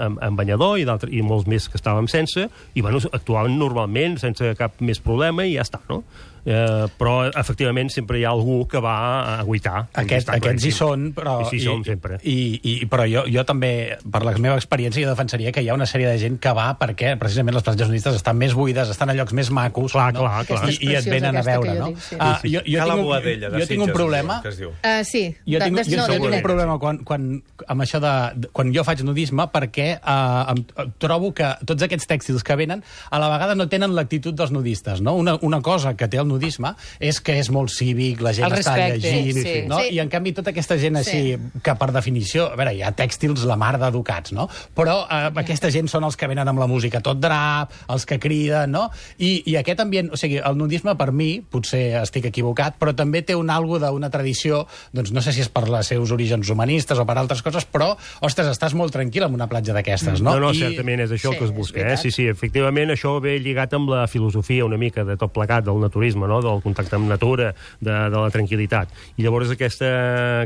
amb, 0.09 0.17
amb 0.17 0.41
banyador 0.41 0.81
i, 0.81 0.89
i 1.13 1.25
molts 1.27 1.49
més 1.51 1.69
que 1.69 1.81
estàvem 1.81 2.09
sense, 2.09 2.49
i 2.49 2.85
bueno, 2.85 3.05
actuaven 3.13 3.59
normalment, 3.61 4.17
sense 4.23 4.55
cap 4.57 4.81
més 4.81 5.03
problema, 5.05 5.45
i 5.45 5.59
ja 5.59 5.69
està, 5.69 5.85
no? 5.93 6.03
Eh, 6.45 6.87
però, 6.99 7.29
efectivament, 7.39 7.91
sempre 7.95 8.19
hi 8.19 8.25
ha 8.27 8.31
algú 8.35 8.65
que 8.67 8.81
va 8.83 8.95
a 9.23 9.35
agüitar. 9.45 9.85
Aquest, 10.03 10.29
aquests 10.35 10.65
hi 10.67 10.73
són, 10.75 11.05
però... 11.15 11.37
I 11.45 11.51
sí, 11.53 11.61
som, 11.63 11.85
sempre. 11.87 12.17
I, 12.27 12.59
i, 12.67 12.73
però 12.91 13.05
jo, 13.07 13.23
jo 13.31 13.45
també, 13.47 13.99
per 14.03 14.25
la 14.27 14.33
meva 14.43 14.57
experiència, 14.59 15.05
jo 15.05 15.11
defensaria 15.13 15.53
que 15.55 15.63
hi 15.63 15.69
ha 15.71 15.77
una 15.79 15.87
sèrie 15.87 16.09
de 16.11 16.19
gent 16.19 16.41
que 16.43 16.51
va 16.57 16.73
perquè 16.81 17.13
precisament 17.21 17.55
les 17.55 17.63
platges 17.67 17.89
nudistes 17.93 18.17
estan 18.19 18.41
més 18.41 18.57
buides, 18.59 18.91
estan 18.91 19.13
a 19.13 19.15
llocs 19.15 19.33
més 19.39 19.53
macos, 19.55 19.93
Clar, 19.95 20.09
no? 20.17 20.25
clar, 20.27 20.43
clar. 20.49 20.67
I, 20.73 20.79
i 20.91 20.97
et 20.99 21.07
venen 21.07 21.39
a 21.39 21.45
veure, 21.47 21.77
jo 21.77 21.85
no? 21.85 21.91
dic, 21.93 22.03
sí. 22.09 22.17
Ah, 22.19 22.33
Sí, 22.43 22.49
sí. 22.49 22.55
jo, 22.57 22.63
jo, 22.67 22.79
Cala 22.83 22.95
tinc, 22.97 23.07
un- 23.07 23.41
de 23.53 23.61
jo 23.63 23.67
tinc 23.71 23.83
un 23.87 23.93
problema... 23.95 24.41
que 24.43 24.49
es 24.51 24.59
diu. 24.59 24.71
Uh, 24.83 25.05
sí. 25.07 25.23
Jo 25.47 25.59
de- 25.61 25.65
tinc, 25.69 25.79
de- 25.79 25.85
jo 25.93 25.97
no, 26.01 26.07
de 26.09 26.19
tinc 26.19 26.27
un 26.33 26.43
problema 26.43 26.79
quan, 26.83 26.99
quan, 27.07 27.31
amb 27.69 27.85
això 27.87 28.01
de, 28.03 28.13
de... 28.43 28.51
Quan 28.57 28.73
jo 28.75 28.83
faig 28.89 29.05
nudisme, 29.07 29.47
perquè 29.55 29.89
uh, 30.01 30.57
em, 30.57 30.65
trobo 30.99 31.31
que 31.37 31.53
tots 31.69 31.87
aquests 31.87 32.09
tèxtils 32.11 32.43
que 32.43 32.57
venen 32.59 32.83
a 33.11 33.23
la 33.23 33.31
vegada 33.37 33.55
no 33.55 33.69
tenen 33.71 33.95
l'actitud 33.95 34.35
dels 34.35 34.51
nudistes, 34.51 35.01
no? 35.05 35.15
Una, 35.21 35.37
una 35.47 35.61
cosa 35.63 35.95
que 35.95 36.09
té 36.11 36.19
el 36.19 36.27
nudisme 36.33 36.73
és 36.99 37.21
que 37.21 37.37
és 37.41 37.51
molt 37.53 37.71
cívic, 37.73 38.23
la 38.25 38.33
gent 38.37 38.49
El 38.49 38.57
està 38.59 38.75
respecte, 38.75 39.05
llegint, 39.05 39.41
sí. 39.45 39.55
no? 39.71 39.79
Sí. 39.83 39.93
I 39.97 40.01
en 40.03 40.11
canvi 40.13 40.33
tota 40.37 40.53
aquesta 40.55 40.79
gent 40.81 40.99
així, 41.01 41.37
que 41.63 41.75
per 41.79 41.91
definició, 41.95 42.49
a 42.53 42.59
veure, 42.59 42.75
hi 42.77 42.83
ha 42.83 42.93
tèxtils 42.97 43.45
la 43.49 43.57
mar 43.61 43.75
d'educats, 43.81 44.33
no? 44.37 44.49
Però 44.77 45.03
uh, 45.05 45.31
aquesta 45.43 45.71
gent 45.75 45.91
són 45.93 46.07
els 46.09 46.17
que 46.19 46.29
venen 46.31 46.49
amb 46.49 46.63
la 46.63 46.69
música 46.71 47.03
tot 47.05 47.21
drap, 47.21 47.73
els 47.93 48.07
que 48.09 48.19
criden, 48.23 48.73
no? 48.73 48.89
I, 49.19 49.43
i 49.53 49.57
aquest 49.61 49.83
ambient, 49.85 50.11
o 50.13 50.19
sigui, 50.21 50.41
el 50.43 50.57
nudisme 50.59 50.95
per 50.99 51.11
mi, 51.13 51.31
potser 51.43 51.99
estic 52.03 52.27
equivocat, 52.31 52.79
però 52.81 52.95
també 52.97 53.23
té 53.27 53.37
un 53.39 53.51
algo 53.53 53.79
d'una 53.83 54.11
tradició, 54.13 54.65
doncs 54.97 55.13
no 55.13 55.23
sé 55.25 55.35
si 55.37 55.45
és 55.45 55.51
per 55.53 55.67
els 55.69 55.93
seus 55.93 56.13
orígens 56.15 56.49
humanistes 56.53 56.99
o 56.99 57.07
per 57.09 57.17
altres 57.21 57.43
coses, 57.45 57.67
però, 57.69 57.93
ostres, 58.25 58.49
estàs 58.53 58.75
molt 58.79 58.95
tranquil 58.95 59.27
en 59.29 59.35
una 59.37 59.49
platja 59.51 59.75
d'aquestes, 59.77 60.23
no? 60.23 60.37
No, 60.37 60.49
no, 60.49 60.53
I- 60.55 60.63
certament 60.63 61.05
és 61.05 61.11
això 61.13 61.31
Sí, 61.33 61.35
el 61.35 61.39
que 61.39 61.45
es 61.51 61.55
busca. 61.55 61.81
Eh? 61.93 61.97
Sí, 62.01 62.11
sí, 62.15 62.27
efectivament, 62.31 62.91
això 62.95 63.17
ve 63.23 63.37
lligat 63.43 63.75
amb 63.77 63.91
la 63.93 64.07
filosofia 64.11 64.65
una 64.65 64.79
mica 64.81 65.05
de 65.05 65.17
tot 65.21 65.33
plegat 65.35 65.65
del 65.67 65.81
naturisme, 65.83 66.22
no? 66.29 66.41
del 66.43 66.61
contacte 66.63 66.97
amb 66.97 67.09
natura, 67.09 67.53
de, 67.81 67.91
de 67.93 68.17
la 68.19 68.31
tranquil·litat. 68.31 68.89
I 69.17 69.23
llavors 69.27 69.51
aquesta, 69.55 69.89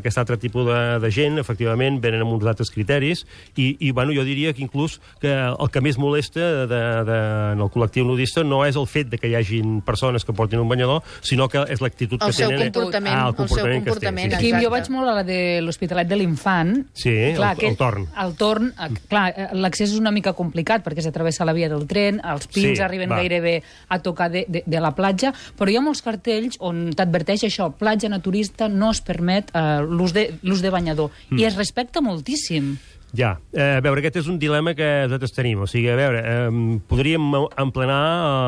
aquest 0.01 0.19
altre 0.19 0.37
tipus 0.41 0.67
de, 0.67 0.79
de 1.03 1.11
gent, 1.15 1.39
efectivament, 1.43 2.01
venen 2.03 2.23
amb 2.25 2.33
uns 2.37 2.47
altres 2.47 2.71
criteris 2.71 3.25
i, 3.57 3.77
i 3.81 3.91
bueno, 3.93 4.13
jo 4.17 4.25
diria 4.27 4.53
que 4.55 4.63
inclús 4.65 4.99
que 5.21 5.33
el 5.33 5.71
que 5.73 5.81
més 5.85 5.99
molesta 5.99 6.41
de, 6.67 6.81
de, 7.09 7.19
en 7.55 7.61
el 7.65 7.71
col·lectiu 7.73 8.05
nudista 8.07 8.45
no 8.45 8.65
és 8.67 8.77
el 8.77 8.87
fet 8.91 9.09
de 9.13 9.19
que 9.19 9.29
hi 9.31 9.37
hagin 9.39 9.81
persones 9.87 10.25
que 10.25 10.33
portin 10.37 10.61
un 10.63 10.69
banyador, 10.69 11.03
sinó 11.23 11.49
que 11.49 11.65
és 11.71 11.81
l'actitud 11.85 12.21
El 12.23 12.33
que 12.33 12.47
tenen... 12.47 12.73
comportament, 12.73 13.15
Ah, 13.17 13.29
el 13.29 13.35
seu 13.35 13.47
comportament 13.47 13.85
que 13.85 13.91
es 13.91 13.99
té, 14.01 14.07
comportament, 14.07 14.33
sí, 14.33 14.37
sí. 14.39 14.47
Quim, 14.47 14.59
jo 14.65 14.71
vaig 14.73 14.89
molt 14.93 15.09
a 15.09 15.15
la 15.21 15.23
de 15.27 15.39
l'Hospitalet 15.63 16.09
de 16.11 16.17
l'Infant. 16.21 16.73
Sí, 16.95 17.11
el- 17.33 17.43
el 17.67 17.77
torn. 17.79 18.07
El 18.23 18.35
torn, 18.37 18.73
eh, 18.77 18.89
clar, 19.09 19.27
eh, 19.37 19.47
l'accés 19.55 19.91
és 19.93 19.99
una 19.99 20.11
mica 20.13 20.33
complicat 20.37 20.85
perquè 20.85 21.03
s'atravessa 21.05 21.45
la 21.47 21.55
via 21.57 21.69
del 21.73 21.87
tren, 21.87 22.21
els 22.25 22.47
pins 22.49 22.77
Sí, 22.77 22.83
arriben 22.83 23.11
va. 23.11 23.17
gairebé 23.21 23.63
a 23.89 23.99
tocar 24.03 24.31
de, 24.31 24.45
de, 24.49 24.63
de 24.67 24.81
la 24.81 24.93
platja, 24.95 25.33
però 25.59 25.66
hi 25.71 25.77
ha 25.77 25.83
molts 25.85 26.03
cartells 26.03 26.57
on 26.61 26.93
t'adverteix 26.97 27.45
això, 27.49 27.71
platja 27.77 28.09
naturista 28.13 28.69
no 28.69 28.91
es 28.95 29.01
permet 29.01 29.51
eh, 29.55 29.81
l'ús 29.83 30.13
de, 30.17 30.29
de 30.63 30.71
banyador, 30.71 31.11
Mm. 31.31 31.39
i 31.39 31.45
es 31.45 31.57
respecta 31.57 32.01
moltíssim. 32.01 32.77
Ja, 33.17 33.31
eh, 33.55 33.79
a 33.79 33.81
veure, 33.81 34.03
aquest 34.03 34.19
és 34.21 34.27
un 34.29 34.37
dilema 34.39 34.75
que 34.77 34.87
nosaltres 35.07 35.33
tenim. 35.33 35.63
O 35.65 35.67
sigui, 35.71 35.89
a 35.89 35.97
veure, 35.97 36.21
eh, 36.21 36.79
podríem 36.89 37.23
emplenar 37.57 38.01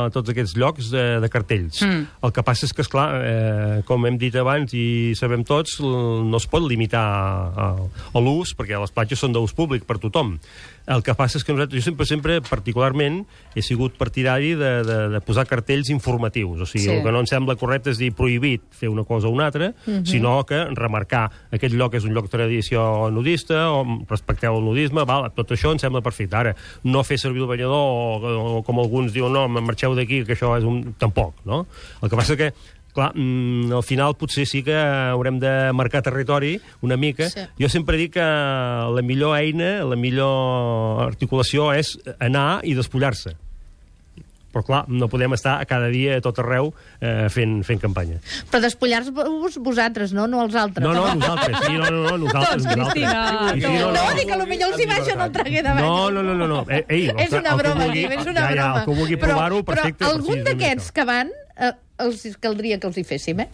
eh, 0.09 0.11
tots 0.13 0.29
aquests 0.35 0.57
llocs 0.61 0.91
de, 0.93 1.05
de 1.25 1.31
cartells. 1.33 1.81
Mm. 1.87 2.03
El 2.29 2.35
que 2.37 2.45
passa 2.45 2.67
és 2.69 2.75
que, 2.77 2.85
esclar, 2.85 3.07
eh, 3.25 3.79
com 3.89 4.05
hem 4.07 4.19
dit 4.21 4.35
abans 4.37 4.75
i 4.77 5.15
sabem 5.19 5.45
tots, 5.49 5.79
no 5.81 6.37
es 6.37 6.47
pot 6.51 6.67
limitar 6.69 7.01
a, 7.01 7.69
a 8.13 8.21
l'ús, 8.21 8.53
perquè 8.59 8.77
les 8.79 8.93
platges 8.93 9.25
són 9.25 9.33
d'ús 9.33 9.55
públic 9.57 9.87
per 9.89 9.97
tothom. 10.03 10.37
El 10.89 11.03
que 11.05 11.13
passa 11.17 11.37
és 11.37 11.45
que 11.45 11.53
nosaltres, 11.53 11.83
jo 11.83 11.85
sempre, 11.91 12.07
sempre, 12.09 12.39
particularment, 12.45 13.23
he 13.55 13.61
sigut 13.65 13.97
partidari 14.01 14.55
de, 14.57 14.71
de, 14.89 14.99
de 15.13 15.21
posar 15.25 15.45
cartells 15.49 15.91
informatius. 15.93 16.63
O 16.65 16.67
sigui, 16.69 16.87
Sí. 16.89 16.93
el 16.95 17.03
que 17.05 17.13
no 17.13 17.21
em 17.21 17.27
sembla 17.29 17.57
correcte 17.61 17.91
és 17.93 17.99
dir 18.01 18.13
prohibit 18.17 18.63
fer 18.73 18.89
una 18.89 19.05
cosa 19.05 19.29
o 19.29 19.33
una 19.35 19.49
altra, 19.51 19.73
sinó 20.09 20.39
que 20.49 20.63
remarcar 20.77 21.27
aquest 21.53 21.75
lloc 21.77 21.95
és 21.99 22.05
un 22.09 22.15
lloc 22.17 22.31
de 22.31 22.37
tradició 22.39 23.11
nudista, 23.13 23.67
o 23.73 23.83
respecteu 24.09 24.58
el 24.59 24.67
nudisme, 24.69 25.05
val, 25.09 25.29
tot 25.37 25.55
això 25.55 25.73
em 25.75 25.83
sembla 25.83 26.03
perfecte. 26.05 26.37
Ara, 26.39 26.55
no 26.85 27.05
fer 27.07 27.19
servir 27.21 27.45
el 27.45 27.51
banyador, 27.51 27.79
o, 27.79 28.35
o 28.59 28.65
com 28.67 28.83
alguns 28.83 29.15
diuen, 29.15 29.33
no, 29.35 29.47
marxeu 29.61 29.97
d'aquí, 29.99 30.25
que 30.27 30.37
això 30.37 30.57
és 30.59 30.67
un... 30.69 30.83
Tampoc, 30.99 31.39
no? 31.49 31.65
El 32.03 32.11
que 32.11 32.19
passa 32.19 32.37
que 32.39 32.53
clar, 32.99 33.13
mm, 33.15 33.73
al 33.73 33.85
final 33.87 34.17
potser 34.19 34.47
sí 34.47 34.63
que 34.67 34.75
haurem 34.75 35.39
de 35.39 35.73
marcar 35.73 36.03
territori 36.03 36.59
una 36.83 36.97
mica. 36.97 37.31
Sí. 37.31 37.47
Jo 37.61 37.69
sempre 37.71 37.97
dic 38.01 38.17
que 38.19 38.29
la 38.95 39.05
millor 39.05 39.39
eina, 39.39 39.85
la 39.87 39.97
millor 39.97 41.05
articulació 41.07 41.73
és 41.75 41.97
anar 42.19 42.61
i 42.65 42.75
despullar-se. 42.79 43.37
Però, 44.59 44.65
clar, 44.67 44.81
no 44.91 45.07
podem 45.07 45.31
estar 45.37 45.61
a 45.63 45.67
cada 45.71 45.87
dia 45.93 46.17
a 46.19 46.23
tot 46.25 46.39
arreu 46.43 46.73
eh, 46.99 47.29
fent, 47.31 47.61
fent 47.63 47.79
campanya. 47.79 48.17
Però 48.51 48.59
despullar-vos 48.65 49.59
vosaltres, 49.63 50.11
no? 50.17 50.27
No 50.27 50.41
els 50.43 50.57
altres. 50.59 50.83
No, 50.83 50.91
no, 50.97 51.05
nosaltres. 51.15 51.61
Sí, 51.63 51.77
no, 51.79 51.91
no, 51.95 52.03
no 52.09 52.17
nosaltres. 52.25 52.65
Doncs, 52.65 52.77
nosaltres. 52.77 53.05
Cristina. 53.05 53.53
Sí, 53.55 53.61
sí, 53.61 53.67
No, 53.69 53.79
no, 53.79 53.93
no, 53.95 54.17
dic 54.19 54.27
que 54.27 54.39
potser 54.41 54.67
els 54.69 54.83
hi 54.83 54.89
baixen 54.91 55.23
el 55.29 55.33
traguer 55.37 55.63
de. 55.63 55.75
No, 55.79 55.93
no, 56.11 56.25
no, 56.27 56.35
no. 56.35 56.49
no. 56.51 56.59
Eh, 56.67 56.83
ei, 56.89 57.07
és 57.15 57.37
una 57.39 57.55
broma, 57.55 57.87
vulgui- 57.87 58.09
és 58.11 58.27
una 58.27 58.41
ja, 58.41 58.49
ja, 58.49 58.55
broma. 58.57 58.81
el 58.83 58.85
que 58.89 58.99
vulgui 58.99 59.21
provar-ho, 59.23 59.63
perfecte. 59.71 60.03
Però 60.05 60.17
algun 60.17 60.43
d'aquests 60.49 60.91
que 60.97 61.05
van, 61.07 61.31
eh, 61.57 61.73
els 62.03 62.27
caldria 62.43 62.81
que 62.83 62.91
els 62.91 62.99
hi 62.99 63.05
féssim, 63.07 63.47
eh? 63.47 63.49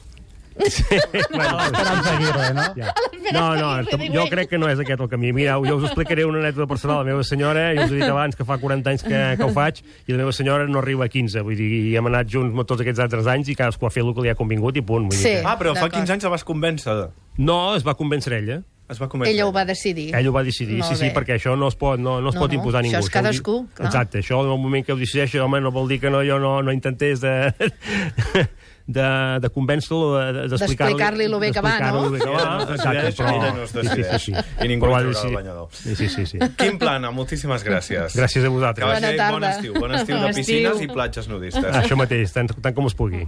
Bueno, 0.54 1.60
Esperanza 1.64 2.14
Aguirre, 2.16 2.54
no? 2.54 2.62
Ja. 2.76 2.94
No, 3.32 3.56
no, 3.56 3.70
jo 4.14 4.24
crec 4.30 4.48
que 4.50 4.58
no 4.58 4.68
és 4.70 4.78
aquest 4.78 5.00
el 5.00 5.08
camí. 5.10 5.32
Mira, 5.34 5.56
jo 5.64 5.76
us 5.80 5.86
explicaré 5.88 6.24
una 6.28 6.38
anècdota 6.38 6.68
personal. 6.70 6.98
La 7.02 7.08
meva 7.12 7.24
senyora, 7.26 7.70
jo 7.74 7.86
us 7.86 7.90
he 7.90 7.98
dit 7.98 8.04
abans 8.06 8.36
que 8.38 8.44
fa 8.46 8.58
40 8.62 8.90
anys 8.92 9.02
que, 9.02 9.22
que 9.36 9.42
ho 9.46 9.50
faig, 9.54 9.80
i 10.06 10.12
la 10.14 10.18
meva 10.22 10.32
senyora 10.36 10.68
no 10.70 10.78
arriba 10.78 11.06
a 11.06 11.08
15. 11.10 11.42
Vull 11.46 11.56
dir, 11.58 11.70
i 11.90 11.96
hem 11.98 12.06
anat 12.12 12.30
junts 12.30 12.54
tots 12.68 12.84
aquests 12.84 13.02
altres 13.06 13.26
anys 13.26 13.50
i 13.50 13.56
cadascú 13.58 13.88
ha 13.88 13.90
fet 13.94 14.04
el 14.04 14.14
que 14.14 14.22
li 14.28 14.30
ha 14.30 14.36
convingut 14.38 14.76
i 14.76 14.82
punt. 14.82 15.08
Vull 15.10 15.16
dir 15.16 15.24
Sí. 15.24 15.34
que- 15.40 15.42
Ah, 15.44 15.58
però 15.58 15.74
fa 15.74 15.88
D'acord. 15.88 15.98
15 16.04 16.12
anys 16.12 16.24
la 16.24 16.30
vas 16.36 16.44
convèncer. 16.44 17.08
No, 17.38 17.74
es 17.74 17.82
va 17.86 17.94
convèncer 17.98 18.32
ella. 18.38 18.62
Es 18.86 19.00
va 19.00 19.08
convèncer. 19.08 19.32
Ella 19.32 19.46
ho 19.46 19.52
va 19.52 19.64
decidir. 19.64 20.14
Ell 20.14 20.26
ho 20.28 20.32
va 20.32 20.42
decidir, 20.44 20.76
Molt 20.78 20.92
sí, 20.92 20.96
sí, 21.00 21.06
bé. 21.08 21.14
perquè 21.14 21.38
això 21.38 21.56
no 21.56 21.68
es 21.68 21.74
pot, 21.74 21.98
no, 21.98 22.20
no 22.20 22.28
es 22.28 22.34
No, 22.34 22.40
pot 22.42 22.52
no, 22.52 22.58
imposar 22.58 22.82
això 22.82 22.90
ningú. 22.92 22.98
és 23.00 23.10
cadascú, 23.10 23.54
clar. 23.74 23.86
Exacte, 23.88 24.18
això 24.20 24.42
en 24.44 24.52
el 24.52 24.58
moment 24.60 24.84
que 24.84 24.92
ho 24.92 24.96
decideixi, 24.96 25.38
home, 25.38 25.58
no 25.62 25.72
vol 25.72 25.88
dir 25.88 25.98
que 26.00 26.10
no, 26.10 26.20
jo 26.22 26.38
no, 26.38 26.60
no 26.62 26.70
intentés 26.70 27.22
de... 27.22 27.54
de, 28.87 29.40
de 29.40 29.49
convèncer-lo, 29.49 30.16
de- 30.18 30.49
d'explicar-li... 30.49 30.92
D'explicar-li 30.94 31.29
lo 31.33 31.38
bé 31.40 31.51
que 31.53 31.61
va, 31.64 31.79
no? 31.92 32.11
bé 32.11 32.18
que 32.20 32.29
va, 32.29 32.66
exacte, 32.75 33.12
però... 33.16 33.53
no 33.55 33.66
Sí, 33.66 33.87
sí, 33.88 34.03
sí, 34.05 34.18
sí. 34.18 34.33
I 34.64 34.68
ningú 34.68 34.87
Però 34.87 34.99
el 35.01 35.09
decidir. 35.12 35.37
banyador. 35.38 35.68
Sí, 35.73 35.94
sí, 35.97 36.09
sí, 36.09 36.27
sí. 36.27 36.38
Quim 36.59 36.79
Plana, 36.79 37.11
moltíssimes 37.14 37.64
gràcies. 37.64 38.16
Gràcies 38.18 38.42
a 38.44 38.49
Que 38.49 38.53
vosaltres. 38.53 38.88
vagi 38.88 39.16
Bona 39.16 39.31
bon 39.31 39.44
estiu. 39.49 39.75
Bon 39.79 39.94
estiu 39.94 40.18
de 40.20 40.33
piscines 40.35 40.83
i 40.85 40.88
platges 40.88 41.29
nudistes. 41.29 41.64
Això 41.81 41.97
mateix, 41.97 42.33
tant, 42.35 42.51
tant 42.61 42.75
com 42.77 42.87
es 42.90 42.94
pugui. 42.99 43.23